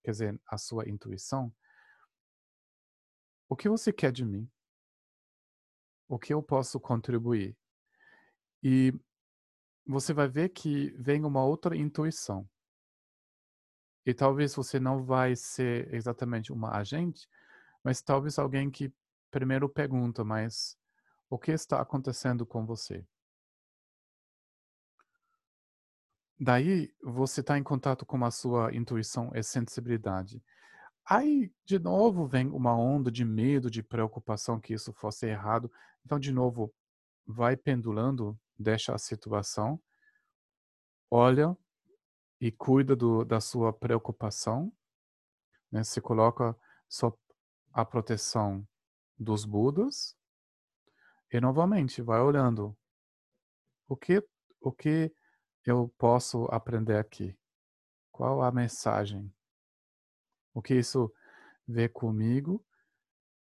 [0.08, 1.54] quer dizer, a sua intuição,
[3.46, 4.50] o que você quer de mim?
[6.08, 7.54] O que eu posso contribuir?
[8.62, 8.90] E
[9.86, 12.48] você vai ver que vem uma outra intuição.
[14.06, 17.28] E talvez você não vai ser exatamente uma agente,
[17.84, 18.90] mas talvez alguém que
[19.30, 20.74] primeiro pergunta, mas
[21.28, 23.06] o que está acontecendo com você?
[26.40, 30.42] Daí você está em contato com a sua intuição e sensibilidade.
[31.04, 35.72] Aí, de novo, vem uma onda de medo, de preocupação que isso fosse errado.
[36.04, 36.72] Então, de novo,
[37.26, 39.80] vai pendulando, deixa a situação,
[41.10, 41.56] olha
[42.40, 44.72] e cuida do, da sua preocupação,
[45.72, 45.82] né?
[45.82, 46.56] se coloca
[46.88, 47.12] só
[47.72, 48.66] a proteção
[49.18, 50.16] dos Budas
[51.32, 52.76] e novamente vai olhando
[53.88, 54.22] o que
[54.60, 55.12] o que
[55.70, 57.36] eu posso aprender aqui,
[58.10, 59.32] qual a mensagem,
[60.54, 61.12] o que isso
[61.66, 62.64] ver comigo,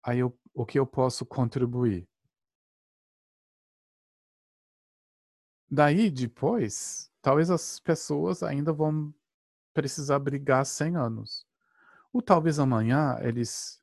[0.03, 2.07] aí eu, o que eu posso contribuir.
[5.69, 9.13] Daí, depois, talvez as pessoas ainda vão
[9.73, 11.47] precisar brigar 100 anos.
[12.11, 13.81] Ou talvez amanhã eles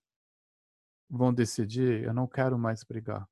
[1.09, 3.27] vão decidir, eu não quero mais brigar.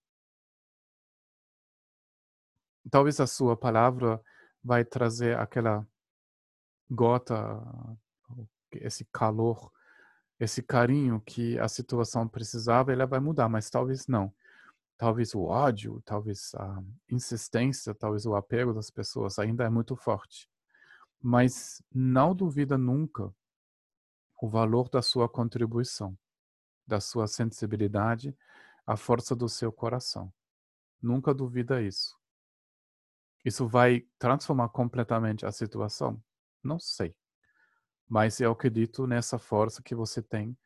[2.90, 4.22] Talvez a sua palavra
[4.66, 5.86] vai trazer aquela
[6.90, 7.62] gota,
[8.72, 9.70] esse calor,
[10.40, 14.34] esse carinho que a situação precisava, ela vai mudar, mas talvez não.
[14.98, 20.50] Talvez o ódio, talvez a insistência, talvez o apego das pessoas ainda é muito forte.
[21.22, 23.32] Mas não duvida nunca
[24.42, 26.18] o valor da sua contribuição,
[26.84, 28.36] da sua sensibilidade,
[28.84, 30.32] a força do seu coração.
[31.00, 32.18] Nunca duvida isso.
[33.46, 36.20] Isso vai transformar completamente a situação?
[36.64, 37.14] Não sei.
[38.08, 40.58] Mas eu acredito nessa força que você tem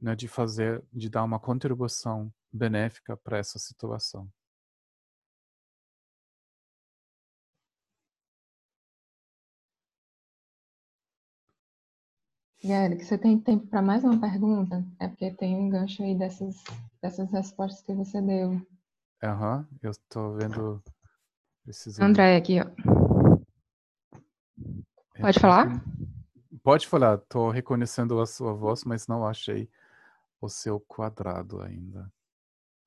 [0.00, 4.26] né, de fazer, de dar uma contribuição benéfica para essa situação.
[12.64, 14.82] Gary, você tem tempo para mais uma pergunta?
[14.98, 16.56] É porque tem um gancho aí dessas,
[17.02, 18.66] dessas respostas que você deu.
[19.22, 20.82] Aham, uhum, eu estou vendo.
[21.64, 22.02] Preciso...
[22.02, 22.66] André, aqui, ó.
[25.14, 25.84] É, Pode falar?
[26.62, 29.68] Pode falar, estou reconhecendo a sua voz, mas não achei
[30.40, 32.10] o seu quadrado ainda.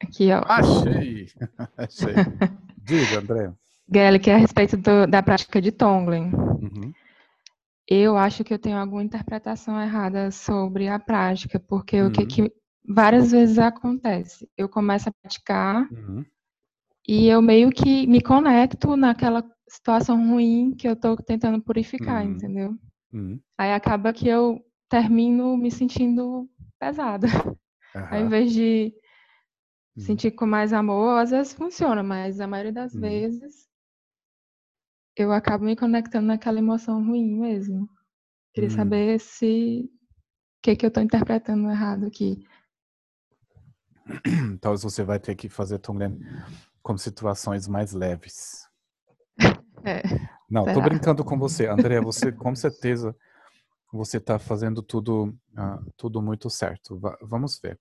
[0.02, 0.44] Aqui, ó.
[0.46, 1.28] Achei!
[1.78, 2.14] achei.
[2.78, 3.54] Diga, André.
[3.88, 6.32] Gally, que é a respeito do, da prática de Tonglen.
[6.34, 6.94] Uhum.
[7.88, 12.08] Eu acho que eu tenho alguma interpretação errada sobre a prática, porque uhum.
[12.08, 12.28] o que, uhum.
[12.28, 12.54] que,
[12.88, 14.50] várias vezes acontece?
[14.58, 16.26] Eu começo a praticar uhum.
[17.08, 22.32] E eu meio que me conecto naquela situação ruim que eu estou tentando purificar, uhum.
[22.32, 22.78] entendeu?
[23.14, 23.40] Uhum.
[23.58, 26.50] Aí acaba que eu termino me sentindo
[26.80, 27.28] pesada.
[27.94, 28.94] Ao invés de
[29.98, 33.70] sentir com mais amor, às vezes funciona, mas a maioria das vezes
[35.16, 37.88] eu acabo me conectando naquela emoção ruim mesmo.
[38.54, 38.74] Queria hum.
[38.74, 42.46] saber se o que, que eu estou interpretando errado aqui.
[44.60, 46.20] Talvez você vai ter que fazer Tonglen
[46.86, 48.70] com situações mais leves.
[49.88, 50.02] É,
[50.50, 50.74] Não, será?
[50.74, 52.02] tô brincando com você, André.
[52.02, 53.16] Você com certeza
[53.94, 56.98] você está fazendo tudo uh, tudo muito certo.
[56.98, 57.80] Va vamos ver.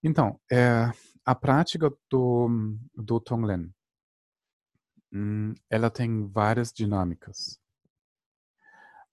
[0.00, 0.88] Então, é,
[1.24, 3.68] a prática do do Tonglen
[5.12, 7.60] Hum, ela tem várias dinâmicas.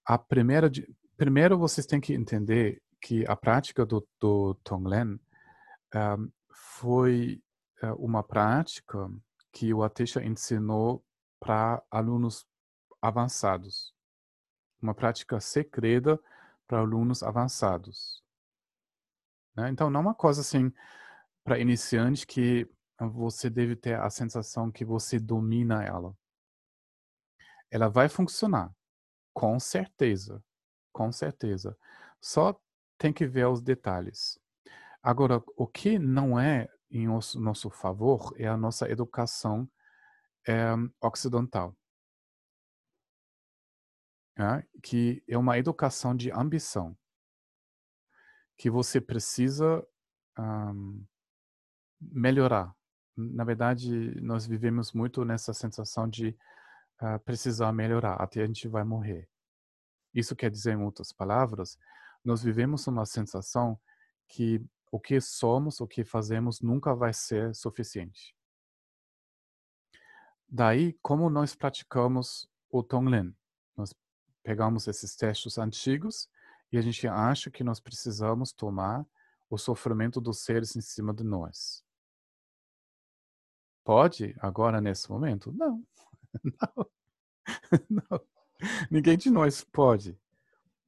[0.05, 0.71] A primeira,
[1.17, 5.19] primeiro vocês têm que entender que a prática do, do Tonglen
[5.95, 7.41] um, foi
[7.83, 9.09] uh, uma prática
[9.51, 11.03] que o Atesha ensinou
[11.39, 12.45] para alunos
[13.01, 13.93] avançados.
[14.81, 16.19] Uma prática secreta
[16.67, 18.23] para alunos avançados.
[19.55, 19.69] Né?
[19.69, 20.71] Então, não é uma coisa assim
[21.43, 22.69] para iniciante que
[22.99, 26.15] você deve ter a sensação que você domina ela.
[27.69, 28.73] Ela vai funcionar,
[29.33, 30.43] com certeza,
[30.91, 31.77] com certeza.
[32.21, 32.59] Só
[32.97, 34.39] tem que ver os detalhes.
[35.01, 39.69] Agora, o que não é em nosso, favor é a nossa educação
[40.47, 41.75] é, ocidental.
[44.39, 46.95] É, que é uma educação de ambição.
[48.55, 49.85] Que você precisa
[50.37, 51.03] um,
[51.99, 52.77] melhorar
[53.17, 56.37] na verdade, nós vivemos muito nessa sensação de
[57.01, 59.27] uh, precisar melhorar, até a gente vai morrer.
[60.13, 61.79] Isso quer dizer, em outras palavras,
[62.23, 63.79] nós vivemos uma sensação
[64.27, 68.35] que o que somos, o que fazemos, nunca vai ser suficiente.
[70.47, 73.35] Daí, como nós praticamos o Tonglen?
[73.75, 73.93] Nós
[74.41, 76.29] pegamos esses textos antigos
[76.71, 79.05] e a gente acha que nós precisamos tomar
[79.49, 81.83] o sofrimento dos seres em cima de nós.
[83.83, 85.51] Pode agora nesse momento?
[85.53, 85.85] Não.
[86.43, 86.89] Não.
[87.89, 88.21] Não.
[88.89, 90.19] Ninguém de nós pode.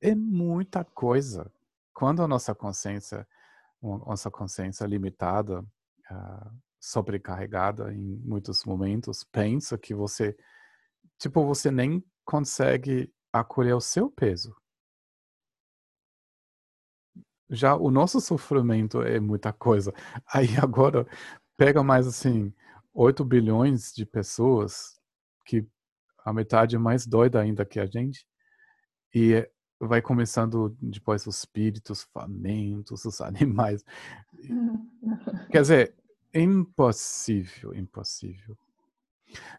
[0.02, 1.52] É muita coisa.
[1.94, 3.28] Quando a nossa consciência,
[3.82, 10.36] nossa consciência limitada, uh, sobrecarregada em muitos momentos, pensa que você,
[11.18, 14.56] tipo, você nem consegue acolher o seu peso.
[17.50, 19.92] Já o nosso sofrimento é muita coisa.
[20.34, 21.08] Aí agora
[21.58, 22.54] pega mais assim,
[22.94, 25.00] 8 bilhões de pessoas,
[25.46, 25.66] que
[26.24, 28.26] a metade é mais doida ainda que a gente,
[29.14, 29.50] e
[29.80, 33.84] vai começando depois os espíritos famintos, os animais.
[35.52, 35.96] Quer dizer,
[36.34, 38.58] impossível, impossível.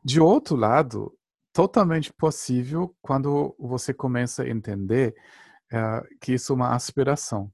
[0.05, 1.17] De outro lado,
[1.53, 5.15] totalmente possível quando você começa a entender
[5.73, 7.53] uh, que isso é uma aspiração.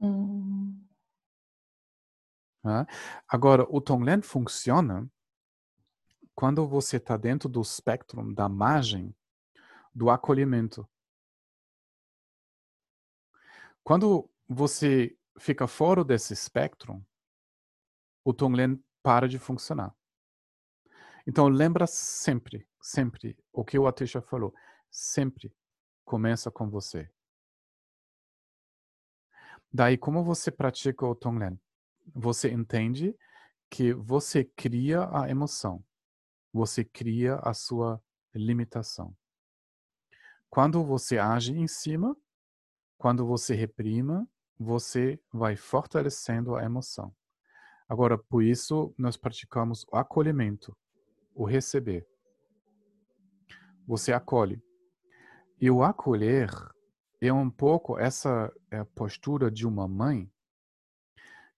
[0.00, 0.78] Hum.
[3.28, 5.10] Agora, o Tonglen funciona
[6.34, 9.14] quando você está dentro do espectro, da margem
[9.94, 10.88] do acolhimento.
[13.84, 17.04] Quando você fica fora desse espectro,
[18.24, 19.94] o Tonglen para de funcionar.
[21.26, 24.54] Então, lembra sempre, sempre, o que o Atisha falou.
[24.90, 25.54] Sempre
[26.04, 27.10] começa com você.
[29.72, 31.58] Daí, como você pratica o Tonglen?
[32.14, 33.16] Você entende
[33.70, 35.84] que você cria a emoção.
[36.52, 38.02] Você cria a sua
[38.34, 39.16] limitação.
[40.50, 42.14] Quando você age em cima,
[43.02, 47.12] quando você reprima, você vai fortalecendo a emoção.
[47.88, 50.72] Agora, por isso, nós praticamos o acolhimento,
[51.34, 52.06] o receber.
[53.88, 54.62] Você acolhe.
[55.60, 56.48] E o acolher
[57.20, 60.32] é um pouco essa é, postura de uma mãe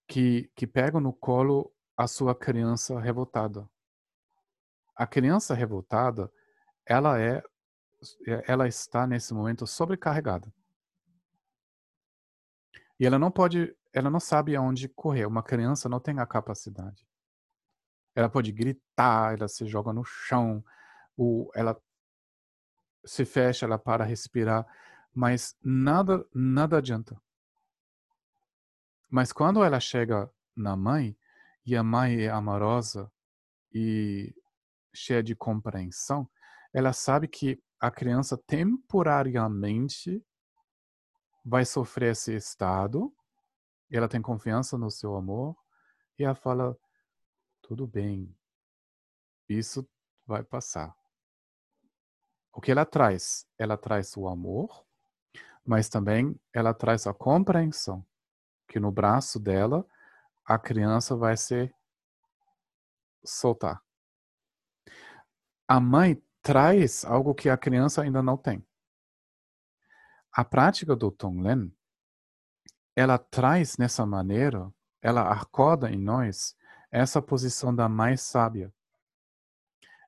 [0.09, 3.69] que, que pega no colo a sua criança revoltada.
[4.97, 6.33] A criança revoltada,
[6.87, 7.43] ela é
[8.47, 10.51] ela está nesse momento sobrecarregada.
[12.99, 15.27] E ela não pode, ela não sabe aonde correr.
[15.27, 17.07] Uma criança não tem a capacidade.
[18.15, 20.65] Ela pode gritar, ela se joga no chão,
[21.17, 21.81] ou ela
[23.05, 24.67] se fecha, ela para respirar,
[25.13, 27.21] mas nada, nada adianta.
[29.11, 31.17] Mas quando ela chega na mãe,
[31.67, 33.11] e a mãe é amorosa
[33.73, 34.35] e
[34.95, 36.29] cheia de compreensão,
[36.73, 40.23] ela sabe que a criança temporariamente
[41.45, 43.15] vai sofrer esse estado,
[43.91, 45.57] ela tem confiança no seu amor,
[46.19, 46.77] e ela fala:
[47.61, 48.35] tudo bem,
[49.49, 49.89] isso
[50.27, 50.97] vai passar.
[52.53, 53.47] O que ela traz?
[53.59, 54.85] Ela traz o amor,
[55.65, 58.05] mas também ela traz a compreensão
[58.69, 59.87] que no braço dela
[60.45, 61.75] a criança vai se
[63.25, 63.83] soltar.
[65.67, 68.65] A mãe traz algo que a criança ainda não tem.
[70.37, 71.73] A prática do Tonglen,
[72.97, 74.69] ela traz nessa maneira,
[75.01, 76.57] ela acorda em nós
[76.91, 78.75] essa posição da mais sábia.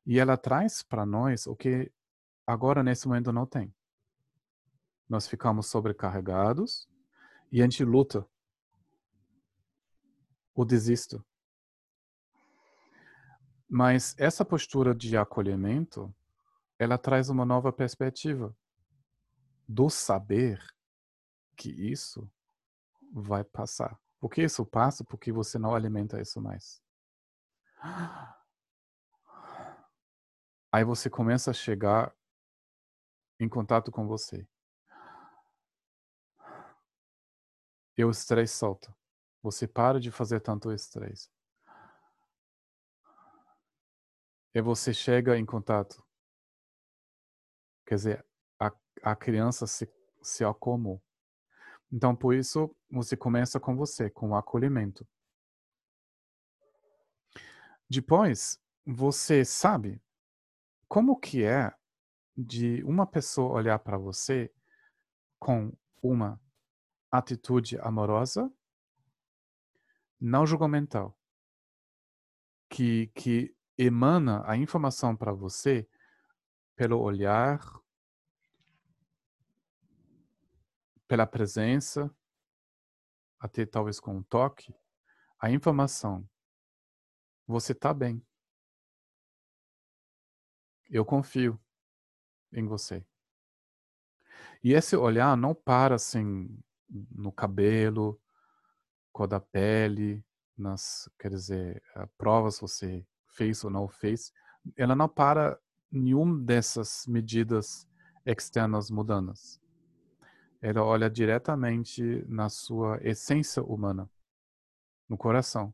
[0.04, 1.92] E ela traz para nós o que
[2.44, 3.72] agora nesse momento não tem.
[5.08, 6.88] Nós ficamos sobrecarregados
[7.52, 8.26] e a gente luta.
[10.56, 11.24] O desisto.
[13.68, 16.12] Mas essa postura de acolhimento
[16.76, 18.52] ela traz uma nova perspectiva
[19.68, 20.64] do saber
[21.56, 22.30] que isso
[23.12, 23.98] vai passar.
[24.20, 25.04] Por que isso passa?
[25.04, 26.82] Porque você não alimenta isso mais.
[30.72, 32.14] Aí você começa a chegar
[33.38, 34.46] em contato com você.
[37.96, 38.94] E o estresse solta.
[39.42, 41.30] Você para de fazer tanto estresse.
[44.54, 46.06] E você chega em contato
[47.86, 48.26] Quer dizer,
[49.06, 49.88] a, criança se,
[50.22, 51.02] se acalmou.
[51.92, 55.06] Então, por isso, você começa com você, com o acolhimento.
[57.88, 60.02] Depois, você sabe
[60.88, 61.72] como que é
[62.36, 64.52] de uma pessoa olhar para você
[65.38, 66.40] com uma
[67.10, 68.52] atitude amorosa,
[70.20, 71.16] não julgamental,
[72.68, 75.88] que, que emana a informação para você
[76.74, 77.60] pelo olhar,
[81.06, 82.14] pela presença,
[83.38, 84.74] até talvez com um toque,
[85.38, 86.28] a informação.
[87.46, 88.24] Você está bem.
[90.88, 91.60] Eu confio
[92.52, 93.04] em você.
[94.62, 96.48] E esse olhar não para assim
[96.88, 98.20] no cabelo,
[99.12, 100.24] cor da pele,
[100.56, 104.32] nas, quer dizer, eh, provas você fez ou não fez.
[104.76, 107.86] Ela não para nenhuma dessas medidas
[108.24, 109.60] externas mudanas.
[110.68, 114.10] Ela olha diretamente na sua essência humana,
[115.08, 115.72] no coração.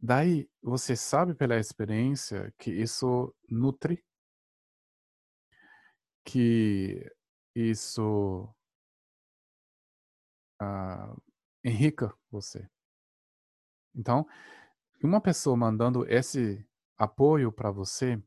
[0.00, 4.02] Daí você sabe pela experiência que isso nutre,
[6.24, 7.06] que
[7.54, 8.48] isso
[10.62, 11.22] uh,
[11.62, 12.66] enrica você.
[13.94, 14.26] Então,
[15.04, 18.18] uma pessoa mandando esse apoio para você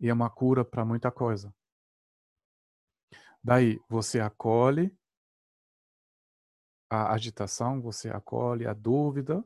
[0.00, 1.54] é uma cura para muita coisa.
[3.42, 4.94] Daí você acolhe
[6.90, 9.44] a agitação, você acolhe a dúvida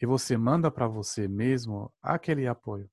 [0.00, 2.90] e você manda para você mesmo aquele apoio.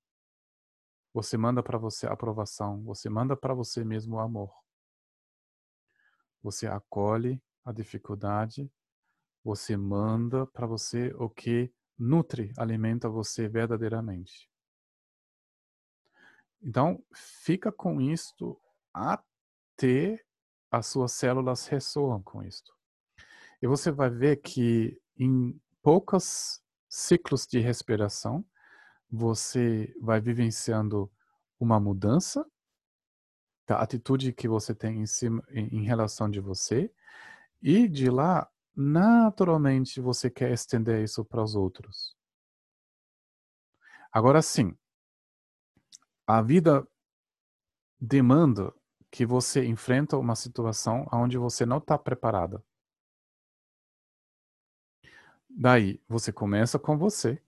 [1.13, 4.53] Você manda para você a aprovação, você manda para você mesmo o amor.
[6.41, 8.71] Você acolhe a dificuldade,
[9.43, 14.49] você manda para você o que nutre, alimenta você verdadeiramente.
[16.61, 18.59] Então, fica com isto
[18.93, 19.26] até
[20.71, 22.73] as suas células ressoam com isto.
[23.61, 28.45] E você vai ver que em poucos ciclos de respiração,
[29.09, 31.11] você vai vivenciando
[31.59, 32.45] uma mudança
[33.65, 36.91] da atitude que você tem em, cima, em relação de você,
[37.61, 42.15] e de lá, naturalmente, você quer estender isso para os outros.
[44.11, 44.77] Agora sim,
[46.25, 46.87] a vida
[47.99, 48.73] demanda
[49.11, 52.63] que você enfrenta uma situação onde você não está preparada.
[55.49, 57.41] Daí, você começa com você.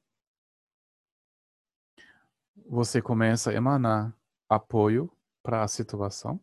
[2.65, 4.15] Você começa a emanar
[4.47, 5.11] apoio
[5.43, 6.39] para a situação.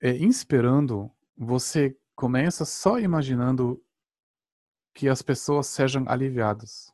[0.00, 3.82] E inspirando, você começa só imaginando
[4.94, 6.92] que as pessoas sejam aliviadas.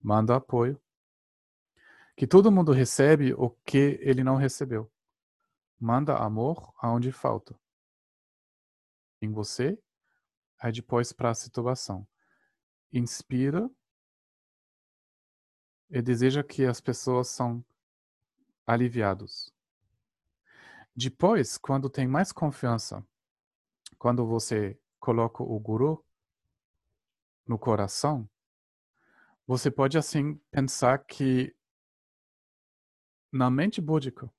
[0.00, 0.80] Manda apoio.
[2.16, 4.90] Que todo mundo recebe o que ele não recebeu.
[5.78, 7.54] Manda amor aonde falta.
[9.20, 9.78] Em você,
[10.58, 12.06] aí depois para a situação.
[12.92, 13.70] Inspira
[15.90, 17.64] e deseja que as pessoas são
[18.66, 19.52] aliviados.
[20.94, 23.06] Depois, quando tem mais confiança,
[23.98, 26.04] quando você coloca o guru
[27.46, 28.28] no coração,
[29.46, 31.55] você pode assim pensar que
[33.36, 34.30] na mente búdica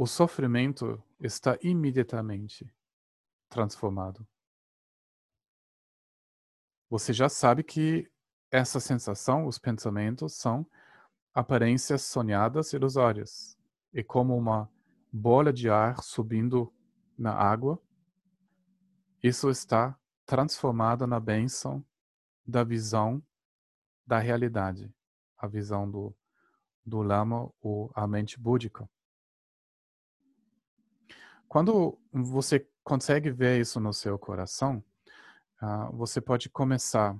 [0.00, 2.66] o sofrimento está imediatamente
[3.50, 4.26] transformado.
[6.88, 8.10] Você já sabe que
[8.50, 10.66] essa sensação, os pensamentos, são
[11.34, 13.58] aparências sonhadas ilusórias.
[13.92, 14.72] E como uma
[15.12, 16.72] bola de ar subindo
[17.18, 17.78] na água,
[19.22, 21.84] isso está transformado na bênção
[22.46, 23.22] da visão
[24.06, 24.90] da realidade,
[25.40, 26.14] a visão do,
[26.84, 27.50] do Lama
[27.94, 28.88] a mente búdica.
[31.48, 34.84] Quando você consegue ver isso no seu coração,
[35.60, 37.18] uh, você pode começar a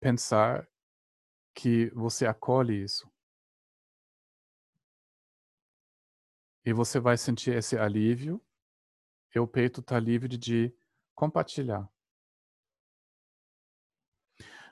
[0.00, 0.66] pensar
[1.54, 3.08] que você acolhe isso.
[6.64, 8.42] E você vai sentir esse alívio,
[9.34, 10.74] e o peito está livre de
[11.14, 11.88] compartilhar.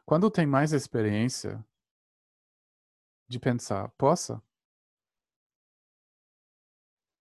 [0.04, 1.64] Quando tem mais experiência
[3.34, 4.40] de pensar, possa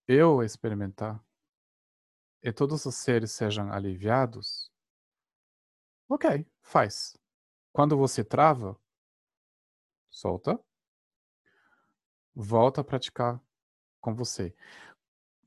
[0.07, 1.19] eu experimentar
[2.43, 4.71] e todos os seres sejam aliviados,
[6.07, 7.17] ok, faz.
[7.71, 8.79] Quando você trava,
[10.11, 10.59] solta,
[12.35, 13.41] volta a praticar
[13.99, 14.53] com você.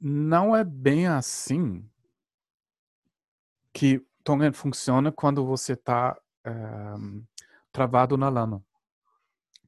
[0.01, 1.89] Não é bem assim
[3.73, 7.23] que Tongan funciona quando você está eh,
[7.71, 8.66] travado na lama.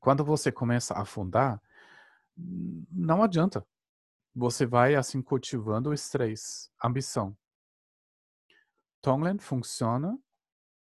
[0.01, 1.61] Quando você começa a afundar,
[2.37, 3.67] não adianta.
[4.35, 7.37] Você vai assim cultivando o estresse, ambição.
[9.01, 10.19] Tonglen funciona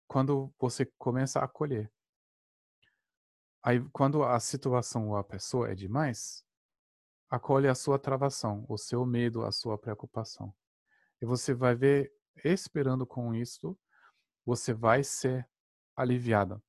[0.09, 1.91] quando você começa a acolher.
[3.63, 6.45] Aí, quando a situação ou a pessoa é demais,
[7.29, 10.55] acolhe a sua travação, o seu medo, a sua preocupação.
[11.21, 12.13] E você vai ver,
[12.45, 13.77] esperando com isso,
[14.45, 15.49] você vai ser
[15.97, 16.63] aliviada.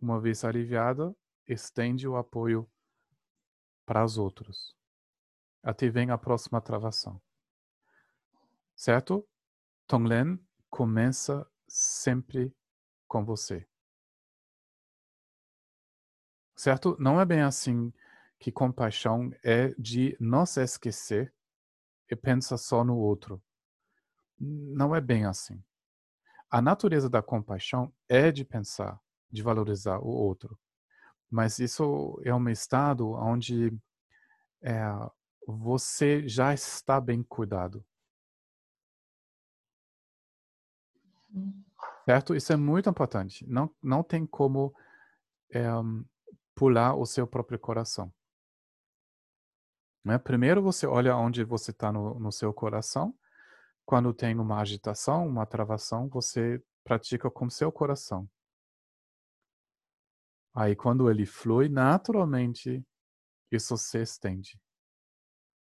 [0.00, 1.14] Uma vez aliviada,
[1.46, 2.68] estende o apoio
[3.84, 4.76] para os outros.
[5.62, 7.20] Até vem a próxima travação.
[8.74, 9.26] Certo?
[9.86, 12.54] Tonglen começa sempre
[13.08, 13.66] com você.
[16.54, 16.96] Certo?
[16.98, 17.92] Não é bem assim
[18.38, 21.32] que compaixão é de não se esquecer
[22.10, 23.42] e pensar só no outro.
[24.38, 25.62] Não é bem assim.
[26.50, 30.58] A natureza da compaixão é de pensar, de valorizar o outro.
[31.30, 33.76] Mas isso é um estado onde
[34.62, 34.80] é,
[35.46, 37.84] você já está bem cuidado.
[42.04, 42.34] Certo?
[42.34, 43.44] Isso é muito importante.
[43.48, 44.74] Não, não tem como
[45.52, 45.64] é,
[46.54, 48.12] pular o seu próprio coração.
[50.04, 50.18] Né?
[50.18, 53.12] Primeiro você olha onde você está no, no seu coração.
[53.84, 58.28] Quando tem uma agitação, uma travação, você pratica com seu coração.
[60.56, 62.82] Aí quando ele flui, naturalmente
[63.52, 64.58] isso se estende.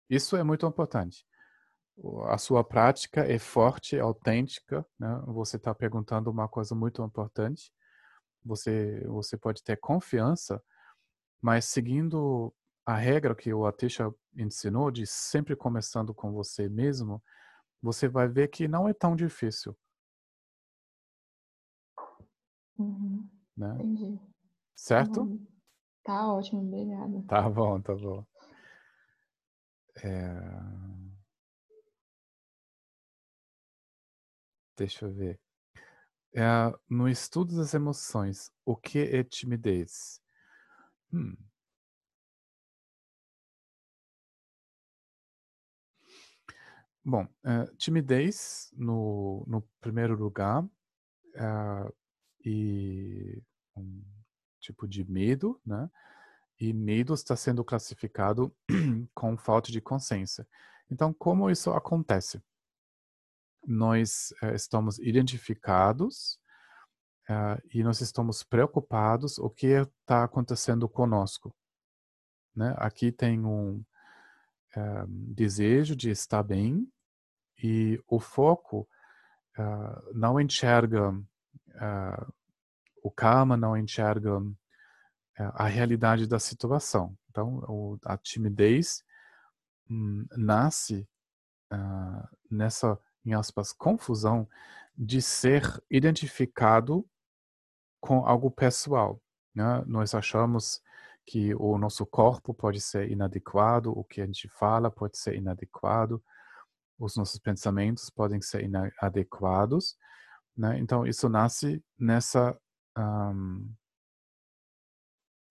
[0.08, 1.26] Isso é muito importante.
[2.28, 4.86] A sua prática é forte, autêntica.
[4.98, 5.22] Né?
[5.26, 7.72] Você está perguntando uma coisa muito importante.
[8.44, 10.62] Você, você pode ter confiança
[11.44, 12.54] mas seguindo
[12.86, 17.22] a regra que o Atisha ensinou de sempre começando com você mesmo,
[17.82, 19.76] você vai ver que não é tão difícil.
[22.78, 23.28] Uhum.
[23.54, 23.74] Né?
[23.74, 24.18] Entendi.
[24.74, 25.26] Certo?
[26.05, 27.22] Tá, tá ótimo, obrigada.
[27.26, 28.24] Tá bom, tá bom.
[30.02, 30.34] É...
[34.76, 35.40] Deixa eu ver.
[36.34, 36.42] É,
[36.90, 40.20] no estudo das emoções, o que é timidez?
[41.12, 41.36] Hum.
[47.05, 50.66] Bom, é, timidez, no, no primeiro lugar,
[51.34, 51.92] é,
[52.44, 53.42] e
[53.76, 54.02] um
[54.64, 55.90] tipo de medo, né?
[56.58, 58.54] E medo está sendo classificado
[59.14, 60.46] com falta de consciência.
[60.90, 62.42] Então, como isso acontece?
[63.66, 66.38] Nós uh, estamos identificados
[67.28, 71.54] uh, e nós estamos preocupados o que está acontecendo conosco.
[72.54, 72.74] Né?
[72.78, 73.84] Aqui tem um
[74.76, 76.88] uh, desejo de estar bem
[77.62, 78.88] e o foco
[80.12, 81.16] não enxerga
[83.05, 84.43] o karma, não enxerga
[85.39, 87.16] é, a realidade da situação.
[87.31, 89.05] Então, a timidez
[89.90, 91.06] hum, nasce
[91.70, 94.48] uh, nessa, em aspas, confusão
[94.97, 97.06] de ser identificado
[98.01, 99.20] com algo pessoal.
[99.55, 99.85] Né?
[99.86, 100.81] Nós achamos
[101.26, 106.22] que o nosso corpo pode ser inadequado, o que a gente fala pode ser inadequado,
[106.98, 109.98] os nossos pensamentos podem ser inadequados.
[110.56, 110.78] Né?
[110.78, 112.56] Então, isso nasce nessa
[112.96, 113.74] um,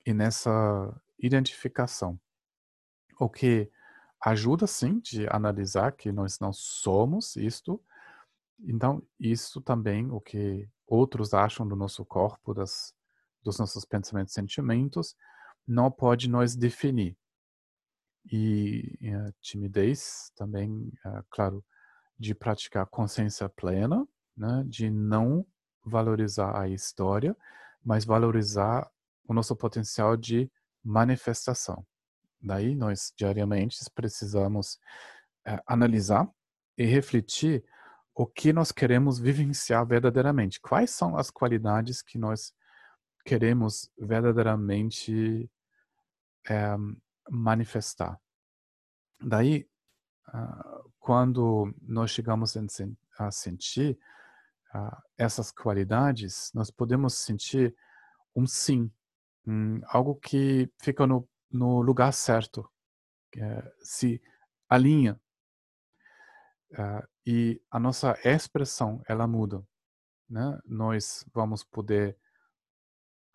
[0.06, 2.20] e nessa identificação.
[3.20, 3.72] O que
[4.22, 7.82] ajuda sim de analisar que nós não somos isto.
[8.60, 12.94] Então, isso também o que outros acham do nosso corpo, das,
[13.42, 15.16] dos nossos pensamentos sentimentos,
[15.68, 17.18] não pode nos definir.
[18.32, 21.64] E, e a timidez também, é, claro,
[22.18, 25.46] de praticar consciência plena, né, de não
[25.84, 27.36] valorizar a história,
[27.84, 28.90] mas valorizar
[29.28, 30.52] o nosso potencial de
[30.84, 31.86] manifestação.
[32.42, 34.80] Daí nós diariamente precisamos
[35.46, 36.30] é, analisar
[36.78, 37.64] e refletir
[38.14, 40.60] o que nós queremos vivenciar verdadeiramente.
[40.60, 42.54] Quais são as qualidades que nós
[43.26, 45.50] queremos verdadeiramente
[46.48, 46.76] é,
[47.30, 48.20] manifestar.
[49.22, 49.68] Daí,
[50.28, 52.56] uh, quando nós chegamos
[53.18, 53.98] a sentir
[54.74, 57.76] uh, essas qualidades, nós podemos sentir
[58.36, 58.92] um sim
[59.46, 62.70] Hum, algo que fica no, no lugar certo,
[63.38, 64.22] é, se
[64.70, 65.20] alinha.
[66.72, 69.64] Uh, e a nossa expressão, ela muda.
[70.30, 70.60] Né?
[70.66, 72.18] Nós vamos poder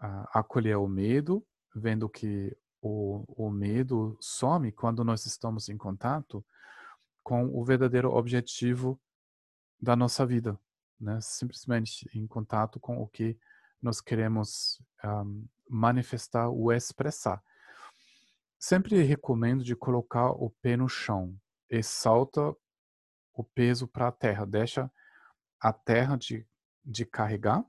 [0.03, 6.45] uh, acolher o medo, vendo que o, o medo some quando nós estamos em contato
[7.23, 9.01] com o verdadeiro objetivo
[9.81, 10.59] da nossa vida,
[11.01, 11.19] né?
[11.21, 13.39] Simplesmente em contato com o que
[13.81, 17.43] nós queremos um, manifestar ou expressar.
[18.59, 21.39] Sempre recomendo de colocar o pé no chão
[21.71, 22.55] e salta
[23.33, 24.91] o peso para a terra, deixa
[25.61, 26.47] a terra de,
[26.85, 27.65] de carregar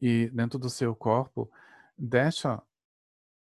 [0.00, 1.50] e dentro do seu corpo
[1.98, 2.62] deixa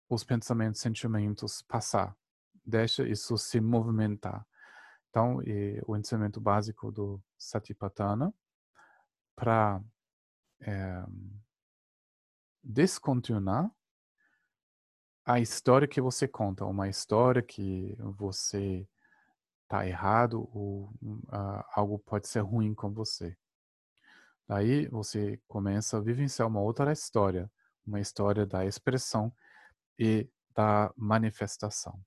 [0.08, 2.16] os pensamentos, sentimentos passar,
[2.64, 4.46] deixa isso se movimentar.
[5.08, 5.38] Então,
[5.86, 8.32] o ensinamento básico do Satipatthana
[9.42, 9.82] para
[10.60, 11.04] é,
[12.62, 13.68] descontinuar
[15.24, 18.86] a história que você conta, uma história que você
[19.64, 23.36] está errado ou uh, algo pode ser ruim com você.
[24.46, 27.50] Daí você começa a vivenciar uma outra história,
[27.84, 29.34] uma história da expressão
[29.98, 32.00] e da manifestação.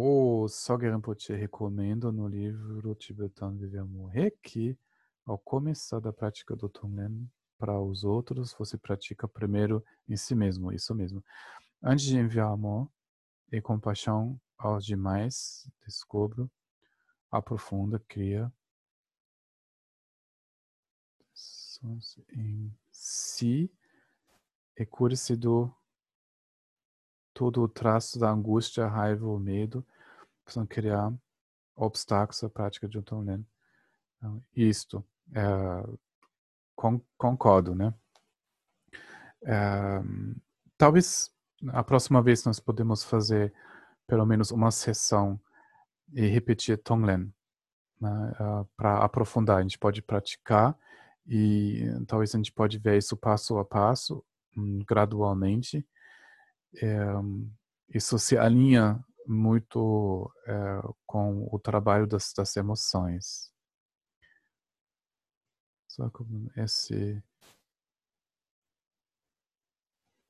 [0.00, 4.78] O Sogyal Rinpoche recomenda no livro Tibetano Viver Morrer que,
[5.26, 10.70] ao começar da prática do Tonglen, para os outros, você pratica primeiro em si mesmo,
[10.72, 11.20] isso mesmo.
[11.82, 12.88] Antes de enviar amor
[13.50, 16.48] e compaixão aos demais, descubra,
[17.28, 18.52] aprofunda, cria
[22.36, 23.68] em si
[24.76, 25.74] e cure-se do
[27.38, 29.86] todo o traço da angústia, raiva ou medo,
[30.44, 31.14] para criar
[31.76, 33.46] obstáculos à prática de um Tonglen.
[34.16, 35.84] Então, isto é
[37.16, 37.94] concordo, né?
[39.44, 40.02] É,
[40.76, 41.30] talvez
[41.68, 43.54] a próxima vez nós podemos fazer
[44.04, 45.40] pelo menos uma sessão
[46.12, 47.32] e repetir Tonglen
[48.00, 49.58] né, uh, para aprofundar.
[49.58, 50.76] A gente pode praticar
[51.24, 54.24] e talvez a gente pode ver isso passo a passo,
[54.56, 55.86] um, gradualmente.
[56.76, 56.98] É,
[57.94, 60.52] isso se alinha muito é,
[61.06, 63.52] com o trabalho das, das emoções.
[65.88, 67.22] Só como esse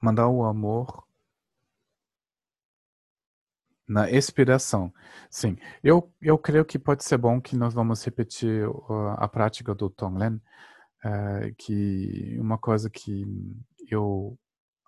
[0.00, 1.06] mandar o amor
[3.86, 4.92] na expiração.
[5.30, 8.64] Sim, eu, eu creio que pode ser bom que nós vamos repetir
[9.16, 10.40] a prática do Tonglen,
[11.04, 13.24] é, que uma coisa que
[13.90, 14.38] eu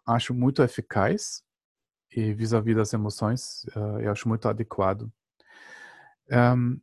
[0.07, 1.43] acho muito eficaz
[2.11, 5.11] e vis-à-vis das emoções, uh, eu acho muito adequado.
[6.31, 6.81] Um,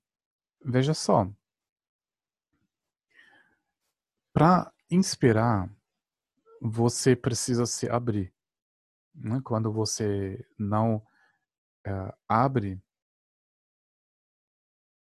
[0.64, 1.30] veja só,
[4.34, 5.70] para inspirar,
[6.62, 8.34] você precisa se abrir.
[9.14, 9.42] Né?
[9.44, 10.98] Quando você não
[11.88, 12.82] uh, abre,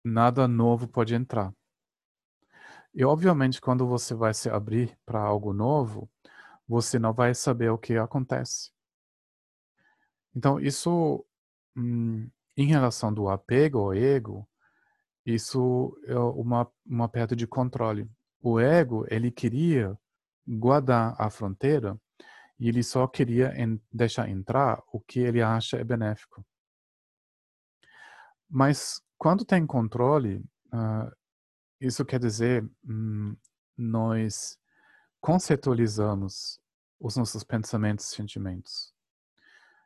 [0.04, 1.54] nada novo pode entrar.
[2.94, 6.10] E obviamente, quando você vai se abrir para algo novo,
[6.68, 8.72] você não vai saber o que acontece.
[10.36, 11.26] Então, isso,
[11.76, 14.50] hum, em relação do apego ao ego,
[15.26, 18.10] isso é uma, uma perda de controle.
[18.42, 19.98] O ego, ele queria
[20.48, 22.00] guardar a fronteira
[22.60, 26.46] e ele só queria en deixar entrar o que ele acha é benéfico.
[28.50, 30.38] Mas quando tem controle,
[30.68, 31.12] uh,
[31.82, 33.36] isso quer dizer hum,
[33.78, 34.58] nós
[35.26, 36.61] conceitualizamos
[36.99, 38.93] os nossos pensamentos e sentimentos.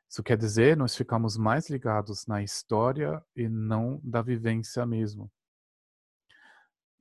[0.09, 5.31] Isso quer dizer, nós ficamos mais ligados na história e não da vivência mesmo.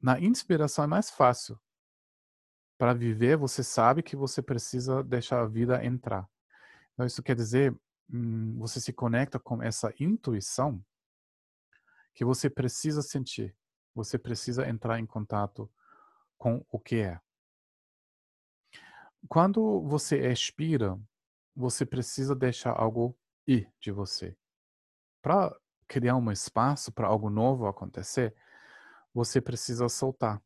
[0.01, 1.59] Na inspiração é mais fácil.
[2.79, 6.31] Para viver, você sabe que você precisa deixar a vida entrar.
[6.95, 7.77] Então, isso quer dizer,
[8.09, 10.81] hum, você se conecta com essa intuição
[12.15, 13.53] que você precisa sentir.
[13.97, 15.69] Você precisa entrar em contato
[16.39, 17.21] com o que é.
[19.27, 20.99] Quando você expira,
[21.55, 23.17] você precisa deixar algo
[23.47, 24.37] ir de você.
[25.21, 25.55] Para
[25.89, 28.35] criar um espaço para algo novo acontecer,
[29.13, 30.41] você precisa soltar.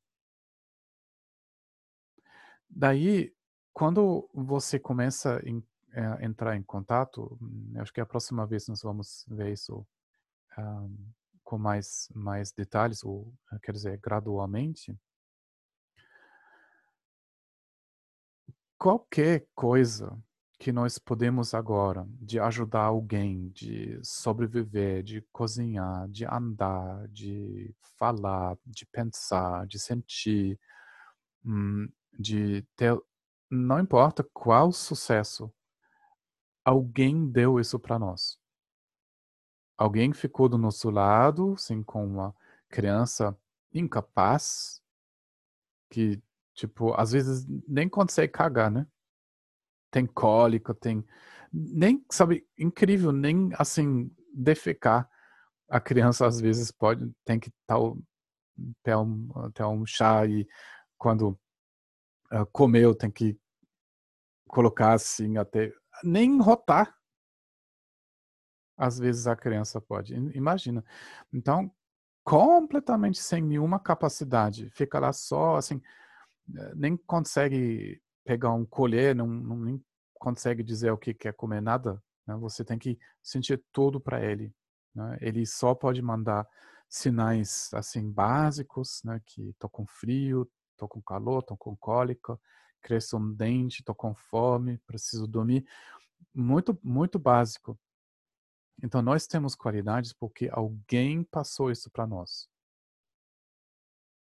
[2.70, 3.34] Daí,
[3.72, 5.40] quando você começa a
[5.94, 9.86] é, entrar em contato, hum, acho que a próxima vez nós vamos ver isso
[10.58, 10.96] um,
[11.44, 13.32] com mais, mais detalhes, ou
[13.62, 14.96] quer dizer, gradualmente.
[18.82, 20.20] Qualquer coisa
[20.58, 28.58] que nós podemos agora de ajudar alguém, de sobreviver, de cozinhar, de andar, de falar,
[28.66, 30.58] de pensar, de sentir,
[31.44, 31.88] hum,
[32.18, 33.00] de ter,
[33.48, 35.48] não importa qual sucesso,
[36.64, 38.36] alguém deu isso para nós.
[39.78, 42.34] Alguém ficou do nosso lado, assim, com uma
[42.68, 43.38] criança
[43.72, 44.82] incapaz,
[45.88, 46.20] que,
[46.54, 48.86] tipo, às vezes nem consegue cagar, né?
[49.92, 51.04] tem cólica, tem.
[51.52, 55.08] Nem, sabe, incrível, nem assim, defecar.
[55.68, 57.76] A criança às vezes pode, tem que estar
[58.80, 60.48] até um, até um chá e
[60.98, 61.38] quando
[62.32, 63.38] uh, comeu tem que
[64.48, 65.72] colocar assim até.
[66.02, 66.96] Nem rotar.
[68.76, 70.14] Às vezes a criança pode.
[70.14, 70.82] Imagina.
[71.32, 71.70] Então,
[72.24, 75.80] completamente sem nenhuma capacidade, fica lá só assim,
[76.74, 82.02] nem consegue pegar um colher, não, não nem consegue dizer o que quer comer nada,
[82.26, 82.36] né?
[82.36, 84.54] você tem que sentir tudo para ele.
[84.94, 85.18] Né?
[85.20, 86.46] Ele só pode mandar
[86.88, 89.20] sinais assim básicos, né?
[89.26, 92.38] que tô com frio, tô com calor, tô com cólica,
[92.80, 95.66] cresce um dente, tô com fome, preciso dormir.
[96.34, 97.78] Muito, muito básico.
[98.82, 102.48] Então nós temos qualidades porque alguém passou isso para nós.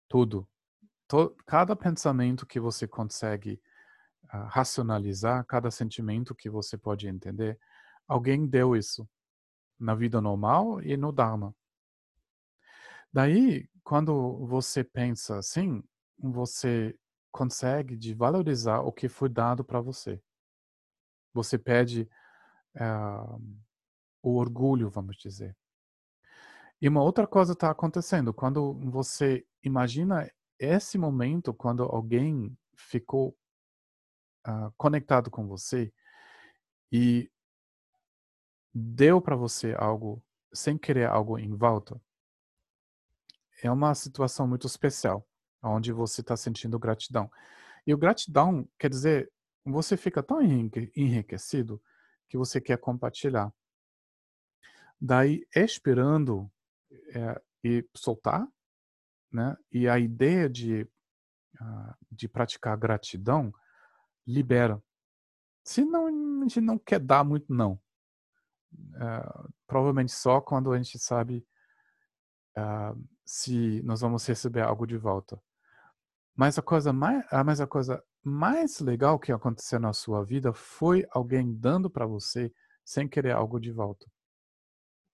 [0.08, 0.48] Tudo.
[1.46, 3.62] Cada pensamento que você consegue
[4.28, 7.60] racionalizar cada sentimento que você pode entender,
[8.08, 9.10] alguém deu isso
[9.80, 11.56] na vida normal e no Dharma.
[13.12, 15.84] Daí, quando você pensa assim,
[16.18, 16.96] você
[17.32, 20.22] consegue de valorizar o que foi dado para você.
[21.34, 22.08] Você perde
[22.76, 23.42] uh,
[24.22, 25.56] o orgulho, vamos dizer.
[26.82, 30.30] E uma outra coisa está acontecendo quando você imagina
[30.60, 33.36] esse momento quando alguém ficou
[34.48, 35.92] uh, conectado com você
[36.92, 37.32] e
[38.74, 40.24] deu para você algo
[40.54, 42.00] sem querer algo em volta,
[43.62, 45.28] é uma situação muito especial,
[45.62, 47.32] onde você está sentindo gratidão.
[47.86, 49.32] E o gratidão quer dizer,
[49.66, 51.82] você fica tão enriquecido
[52.28, 53.54] que você quer compartilhar.
[55.00, 56.52] Daí, esperando
[57.14, 58.48] é, e soltar,
[59.32, 59.56] né?
[59.72, 60.84] E a ideia de,
[61.62, 63.54] uh, de praticar gratidão
[64.26, 64.82] libera.
[65.64, 67.80] Se não, a gente não quer dar muito, não.
[68.74, 71.46] uh, provavelmente só quando a gente sabe
[72.58, 75.42] uh, se nós vamos receber algo de volta.
[76.36, 81.06] Mas a coisa mais, mas a coisa mais legal que aconteceu na sua vida foi
[81.12, 82.54] alguém dando para você
[82.84, 84.06] sem querer algo de volta.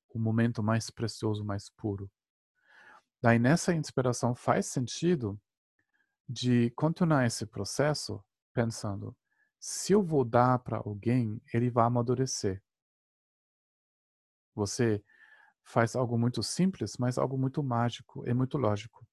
[0.09, 2.09] O momento mais precioso, mais puro.
[3.25, 5.41] Daí nessa inspiração faz sentido
[6.29, 8.23] de continuar esse processo
[8.53, 9.17] pensando,
[9.59, 12.61] se eu vou dar para alguém, ele vai amadurecer.
[14.53, 15.03] Você
[15.63, 19.03] faz algo muito simples, mas algo muito mágico e muito lógico.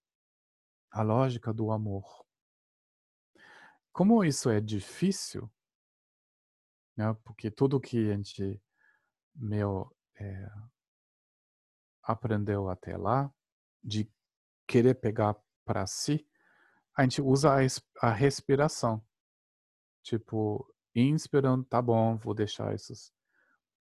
[0.91, 2.05] A lógica do amor.
[3.95, 5.51] Como isso é difícil,
[6.99, 8.63] né, porque tudo que a gente
[9.35, 9.91] meu,
[10.21, 10.51] é,
[12.03, 13.33] aprendeu até lá,
[13.83, 14.11] de
[14.67, 16.27] querer pegar para si,
[16.97, 19.05] a gente usa a, a respiração.
[20.03, 22.93] Tipo, inspirando, tá bom, vou deixar isso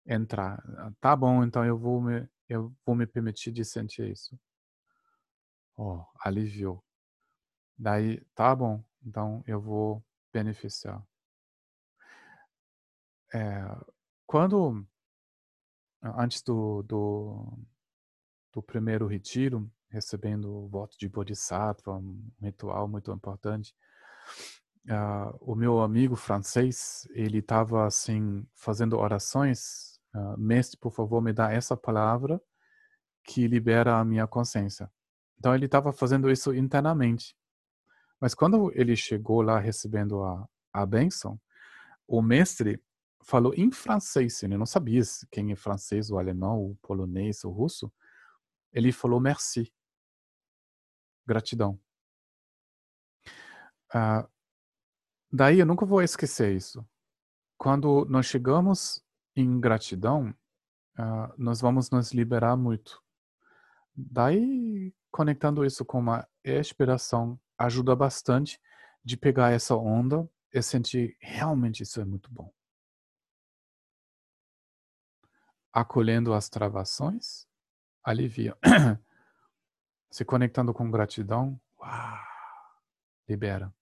[0.06, 0.62] entrar.
[1.00, 4.40] Tá bom, então eu vou me, eu vou me permitir de sentir isso.
[5.78, 6.84] Oh, aliviou.
[7.78, 11.04] Daí, tá bom, então eu vou beneficiar.
[13.34, 13.66] É,
[14.28, 14.86] quando,
[16.04, 17.58] antes do, do,
[18.54, 23.74] do primeiro retiro, recebendo o voto de Bodhisattva, um ritual muito importante.
[24.86, 30.00] Uh, o meu amigo francês, ele estava assim fazendo orações.
[30.14, 32.42] Uh, Mestre, por favor, me dá essa palavra
[33.24, 34.92] que libera a minha consciência.
[35.38, 37.36] Então ele estava fazendo isso internamente.
[38.20, 41.40] Mas quando ele chegou lá recebendo a, a bênção,
[42.08, 42.82] o mestre
[43.24, 44.44] falou em francês.
[44.44, 45.02] Ele não sabia
[45.32, 47.92] quem é francês, o alemão, o polonês, o russo.
[48.74, 49.72] Ele falou merci
[51.26, 51.80] gratidão.
[53.94, 54.28] Ah,
[55.32, 56.86] daí eu nunca vou esquecer isso.
[57.58, 59.04] Quando nós chegamos
[59.36, 60.36] em gratidão,
[60.98, 63.02] ah, nós vamos nos liberar muito.
[63.95, 68.60] Daí, conectando isso com uma expiração, ajuda bastante
[69.04, 72.52] de pegar essa onda e sentir realmente isso é muito bom.
[75.72, 77.48] Acolhendo as travações,
[78.04, 78.58] alivia.
[80.10, 82.20] Se conectando com gratidão, uau,
[83.28, 83.74] libera.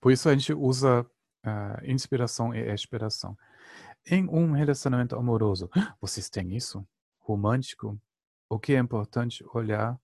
[0.00, 3.38] Por isso a gente usa uh, inspiração e expiração.
[4.06, 5.70] Em um relacionamento amoroso,
[6.00, 6.86] vocês têm isso?
[7.20, 7.98] Romântico?
[8.48, 9.98] O que é importante olhar,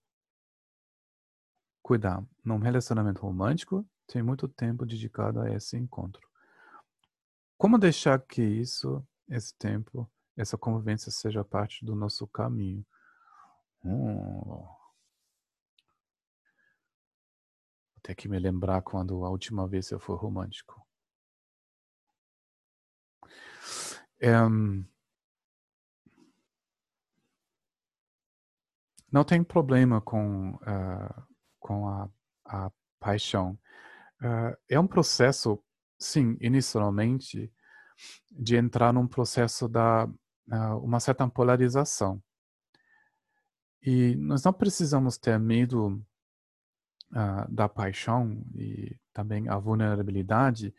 [1.83, 2.25] cuidar.
[2.43, 6.27] Num relacionamento romântico, tem muito tempo dedicado a esse encontro.
[7.59, 10.11] Como deixar que isso, esse tempo,
[10.41, 12.85] essa convivência seja parte do nosso caminho?
[13.85, 14.67] Hum.
[17.95, 20.87] Vou ter que me lembrar quando a última vez eu fui romântico.
[24.23, 24.85] Um,
[29.13, 31.27] não tem problema com, uh,
[31.59, 32.09] com a,
[32.45, 33.59] a paixão.
[34.23, 35.63] Uh, é um processo,
[35.99, 37.53] sim, inicialmente,
[38.31, 40.09] de entrar num processo da
[40.83, 42.23] uma certa polarização.
[43.83, 46.03] E nós não precisamos ter medo
[47.13, 50.75] uh, da paixão e também a vulnerabilidade.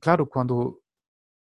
[0.00, 0.80] Claro, quando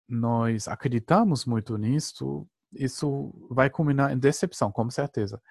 [0.07, 5.41] nós acreditamos muito nisso, isso vai culminar em decepção, com certeza.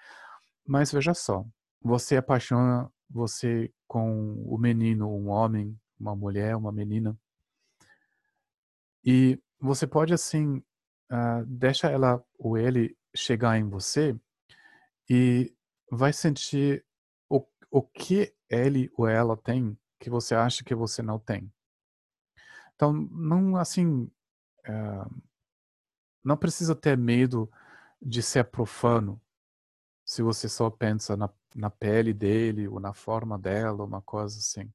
[0.67, 1.45] Mas veja só,
[1.83, 7.17] você apaixona você com o menino, um homem, uma mulher, uma menina,
[9.05, 10.63] e você pode assim
[11.15, 14.19] uh, deixa ela ou ele chegar em você
[15.09, 15.55] e
[15.91, 16.85] vai sentir
[17.29, 21.51] o, o que ele ou ela tem que você acha que você não tem.
[22.75, 24.11] Então, não assim,
[24.65, 24.73] é,
[26.23, 27.51] não precisa ter medo
[28.03, 29.21] de ser profano
[30.05, 34.71] se você só pensa na, na pele dele ou na forma dela, uma coisa assim.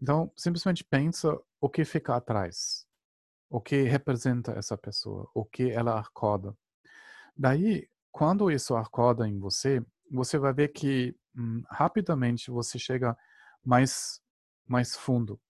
[0.00, 2.86] Então, simplesmente pensa o que fica atrás,
[3.50, 6.56] o que representa essa pessoa, o que ela acorda.
[7.36, 13.16] Daí, quando isso acorda em você, você vai ver que hum, rapidamente você chega
[13.64, 14.20] mais,
[14.66, 15.40] mais fundo.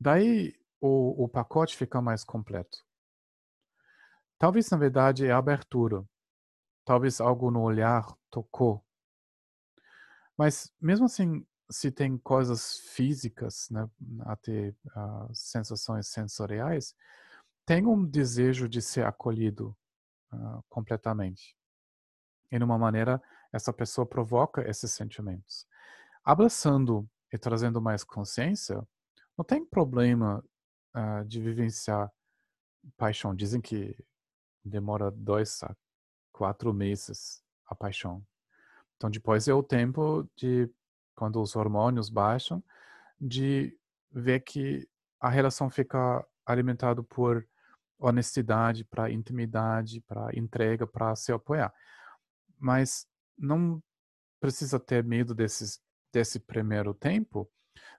[0.00, 2.84] Daí o, o pacote fica mais completo.
[4.38, 6.02] Talvez, na verdade, é a abertura.
[6.84, 8.82] Talvez algo no olhar tocou.
[10.36, 13.88] Mas, mesmo assim, se tem coisas físicas, né,
[14.20, 16.94] até uh, sensações sensoriais,
[17.64, 19.76] tem um desejo de ser acolhido,
[20.32, 21.56] uh, completamente.
[22.50, 23.22] E, de uma maneira,
[23.52, 25.66] essa pessoa provoca esses sentimentos.
[26.24, 28.86] Abraçando e trazendo mais consciência,
[29.38, 30.44] não tem problema
[30.94, 32.10] uh, de vivenciar
[32.96, 33.34] paixão.
[33.34, 33.96] Dizem que
[34.64, 35.74] demora dois a
[36.32, 38.24] quatro meses a paixão.
[38.96, 40.68] Então, depois é o tempo de,
[41.20, 42.64] quando os hormônios baixam,
[43.20, 43.76] de
[44.10, 44.88] ver que
[45.20, 47.46] a relação fica alimentada por
[47.98, 51.74] honestidade, para intimidade, para entrega, para se apoiar.
[52.58, 53.06] Mas
[53.36, 53.82] não
[54.40, 55.78] precisa ter medo desses,
[56.10, 57.46] desse primeiro tempo.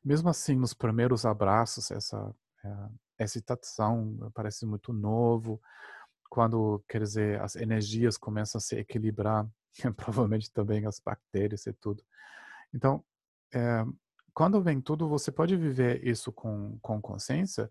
[0.03, 2.35] Mesmo assim, nos primeiros abraços, essa
[2.65, 5.61] é, excitação parece muito novo.
[6.27, 9.48] Quando, quer dizer, as energias começam a se equilibrar,
[9.95, 12.03] provavelmente também as bactérias e tudo.
[12.73, 13.03] Então,
[13.53, 13.85] é,
[14.33, 17.69] quando vem tudo, você pode viver isso com, com consciência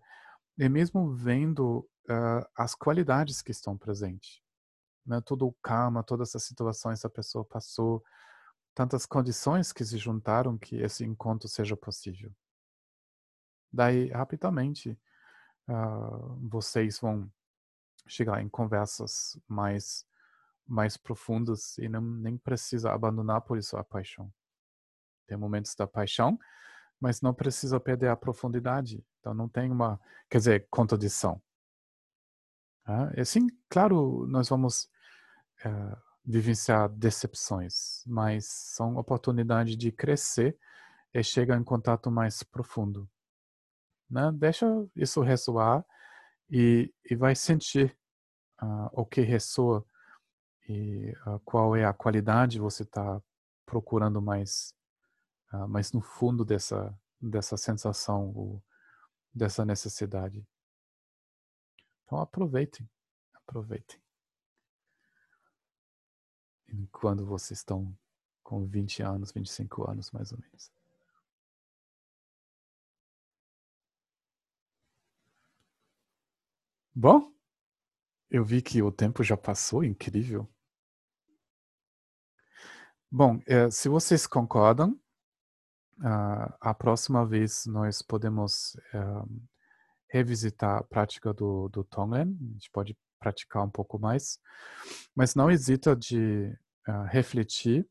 [0.57, 1.79] e mesmo vendo
[2.09, 4.41] uh, as qualidades que estão presentes.
[5.05, 5.19] Né?
[5.21, 8.03] Todo o karma, todas essas situações que a pessoa passou,
[8.75, 12.31] tantas condições que se juntaram que esse encontro seja possível.
[13.73, 14.99] Daí, rapidamente,
[15.67, 17.31] uh, vocês vão
[18.07, 20.05] chegar em conversas mais
[20.67, 24.31] mais profundas e não nem precisa abandonar por isso a paixão.
[25.31, 26.37] Tem momentos da paixão,
[26.99, 29.01] mas não precisa perder a profundidade.
[29.17, 29.97] Então não tem uma,
[30.29, 31.41] quer dizer, contradição.
[32.83, 34.89] Ah, assim, claro, nós vamos
[35.65, 40.57] uh, vivenciar decepções, mas são oportunidades de crescer
[41.13, 43.09] e chegar em contato mais profundo.
[44.09, 44.33] Né?
[44.33, 44.65] Deixa
[44.97, 45.85] isso ressoar
[46.49, 47.97] e, e vai sentir
[48.61, 49.85] uh, o que ressoa
[50.67, 53.21] e uh, qual é a qualidade você está
[53.65, 54.75] procurando mais,
[55.53, 58.63] uh, mais no fundo dessa, dessa sensação, ou
[59.33, 60.45] dessa necessidade.
[62.05, 62.89] Então aproveitem,
[63.33, 63.99] aproveitem.
[66.91, 67.97] Quando vocês estão
[68.43, 70.71] com 20 anos, 25 anos mais ou menos.
[76.93, 77.33] Bom,
[78.29, 80.47] eu vi que o tempo já passou, incrível.
[83.09, 85.00] Bom, é, se vocês concordam,
[86.01, 89.41] uh, a próxima vez nós podemos uh,
[90.09, 94.39] revisitar a prática do, do Tonglen, a gente pode praticar um pouco mais,
[95.15, 96.57] mas não hesita de
[96.87, 97.87] uh, refletir,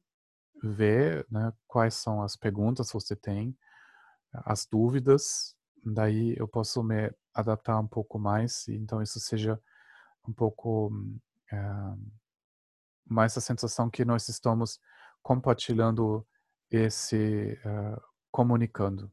[0.62, 3.56] ver né, quais são as perguntas que você tem,
[4.32, 9.58] as dúvidas, daí eu posso me adaptar um pouco mais, então isso seja
[10.28, 12.12] um pouco uh,
[13.06, 14.78] mais a sensação que nós estamos
[15.22, 16.26] compartilhando
[16.70, 19.12] esse uh, comunicando,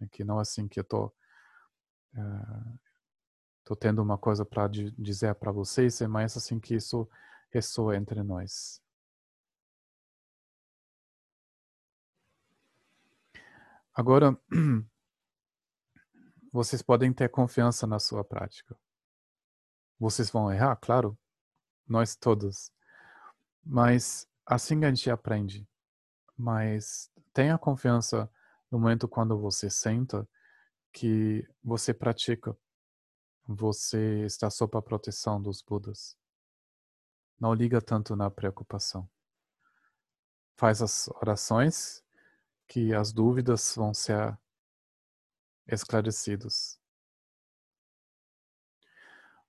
[0.00, 1.06] né, que não assim que eu tô
[2.14, 2.78] uh,
[3.64, 7.08] tô tendo uma coisa para dizer para vocês, é mais assim que isso
[7.50, 8.80] ressoa entre nós.
[13.92, 14.38] Agora,
[16.52, 18.78] vocês podem ter confiança na sua prática.
[19.98, 21.18] Vocês vão errar, claro,
[21.88, 22.70] nós todos.
[23.64, 25.66] Mas assim a gente aprende.
[26.36, 28.30] Mas tenha confiança
[28.70, 30.28] no momento quando você senta
[30.92, 32.56] que você pratica.
[33.46, 36.16] Você está sob a proteção dos Budas.
[37.38, 39.08] Não liga tanto na preocupação.
[40.56, 42.02] Faz as orações
[42.66, 44.36] que as dúvidas vão ser
[45.66, 46.78] esclarecidas.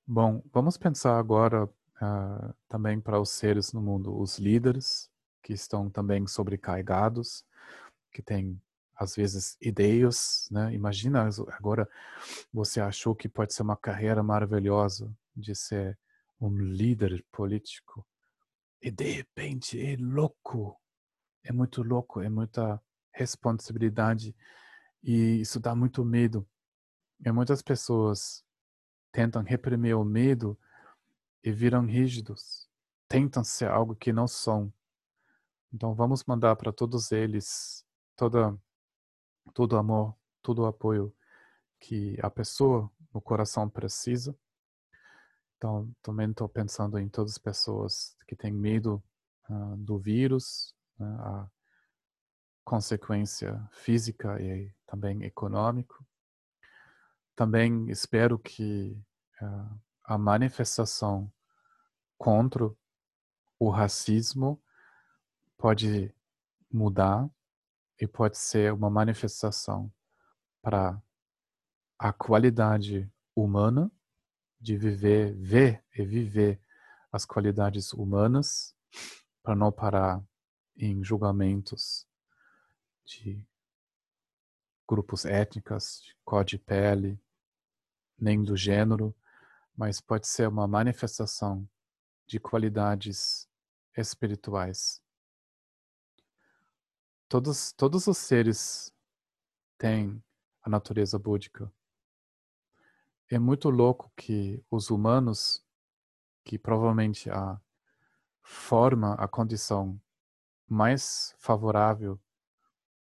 [0.06, 5.10] Bom, vamos pensar agora uh, também para os seres no mundo, os líderes
[5.48, 7.46] que estão também sobrecarregados,
[8.12, 8.62] que têm
[8.94, 10.74] às vezes ideias, né?
[10.74, 11.90] Imagina agora
[12.52, 15.98] você achou que pode ser uma carreira maravilhosa de ser
[16.42, 18.06] um líder político
[18.82, 20.78] e de repente é louco,
[21.46, 22.82] é muito louco, é muita
[23.14, 24.36] responsabilidade
[25.02, 26.46] e isso dá muito medo.
[27.26, 28.44] E muitas pessoas
[29.14, 30.60] tentam reprimir o medo
[31.42, 32.68] e viram rígidos,
[33.08, 34.74] tentam ser algo que não são.
[35.74, 37.86] Então vamos mandar para todos eles
[38.16, 38.58] toda
[39.54, 41.14] todo amor, todo o apoio
[41.80, 44.38] que a pessoa no coração precisa.
[45.58, 49.04] Então também estou pensando em todas as pessoas que têm medo
[49.50, 51.50] uh, do vírus, né, a
[52.64, 56.06] consequência física e também econômico.
[57.36, 59.02] Também espero que
[59.42, 61.32] uh, a manifestação
[62.18, 62.70] contra
[63.60, 64.62] o racismo
[65.58, 66.14] pode
[66.72, 67.30] mudar
[68.00, 69.92] e pode ser uma manifestação
[70.62, 71.02] para
[71.98, 73.92] a qualidade humana
[74.60, 76.62] de viver, ver e viver
[77.12, 78.76] as qualidades humanas
[79.42, 80.24] para não parar
[80.76, 82.08] em julgamentos
[83.06, 83.44] de
[84.88, 87.20] grupos étnicos, de cor de pele,
[88.18, 89.16] nem do gênero,
[89.76, 91.68] mas pode ser uma manifestação
[92.28, 93.50] de qualidades
[93.96, 95.02] espirituais.
[97.30, 98.94] Todos, todos os seres
[99.78, 100.24] têm
[100.62, 101.70] a natureza búdica.
[103.30, 105.62] É muito louco que os humanos,
[106.46, 107.60] que provavelmente a
[108.42, 110.02] forma, a condição
[110.66, 112.18] mais favorável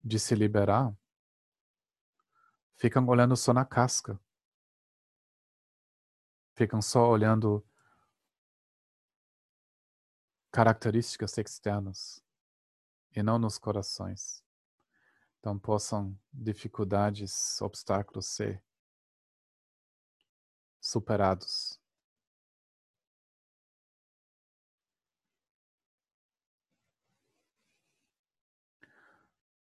[0.04, 0.96] de se liberar,
[2.76, 4.20] ficam olhando só na casca.
[6.54, 7.66] Ficam só olhando
[10.52, 12.24] características externas
[13.16, 14.44] e não nos corações.
[15.40, 18.64] Então possam dificuldades, obstáculos ser
[20.80, 21.80] superados.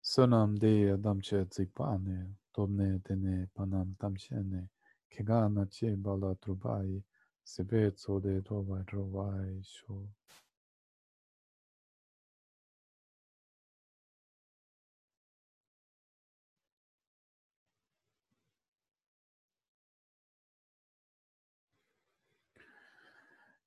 [0.02, 4.70] Sonam de damche zikpane, tomne tene panam tamshene,
[5.10, 7.02] kega na che bala trubai,
[7.44, 10.07] sebe tsode trovai trovai sho.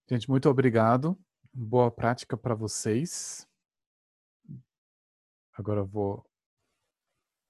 [0.09, 1.19] Gente, muito obrigado.
[1.53, 3.45] Boa prática para vocês.
[5.53, 6.24] Agora vou.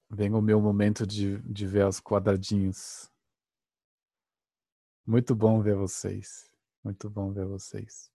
[0.08, 3.12] Vem o meu momento de, de ver os quadradinhos.
[5.04, 6.50] Muito bom ver vocês.
[6.82, 8.10] Muito bom ver vocês.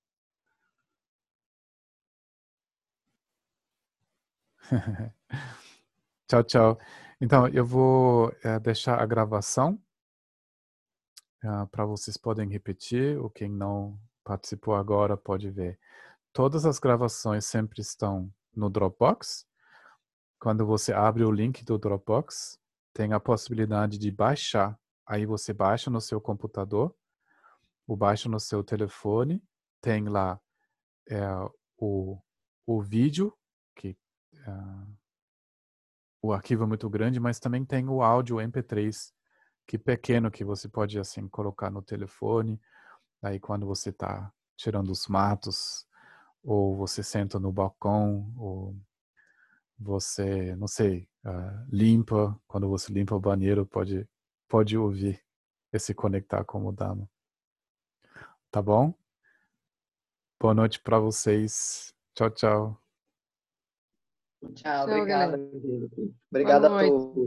[6.28, 6.80] tchau, tchau.
[7.20, 9.80] Então, eu vou é, deixar a gravação
[11.44, 15.80] uh, para vocês podem repetir, ou quem não participou agora pode ver.
[16.34, 19.46] Todas as gravações sempre estão no Dropbox.
[20.40, 22.60] Quando você abre o link do Dropbox,
[22.94, 24.80] tem a possibilidade de baixar.
[25.06, 26.96] Aí você baixa no seu computador,
[27.88, 29.44] ou baixa no seu telefone.
[29.82, 30.40] Tem lá
[31.10, 31.20] é,
[31.78, 32.18] o,
[32.66, 33.34] o vídeo,
[33.76, 33.98] que
[34.48, 34.98] uh,
[36.22, 39.12] o arquivo é muito grande, mas também tem o áudio MP3,
[39.68, 42.60] que pequeno, que você pode assim colocar no telefone
[43.22, 45.88] Aí quando você está tirando os matos,
[46.44, 48.76] ou você senta no balcão, ou
[49.78, 54.08] você, não sei, uh, limpa, quando você limpa o banheiro, pode,
[54.48, 55.24] pode ouvir
[55.74, 57.10] e se conectar com o Dama.
[58.50, 58.94] Tá bom?
[60.40, 61.94] Boa noite para vocês.
[62.14, 62.82] Tchau, tchau.
[64.56, 65.36] Tchau, obrigado.
[66.30, 67.16] Obrigado a todos.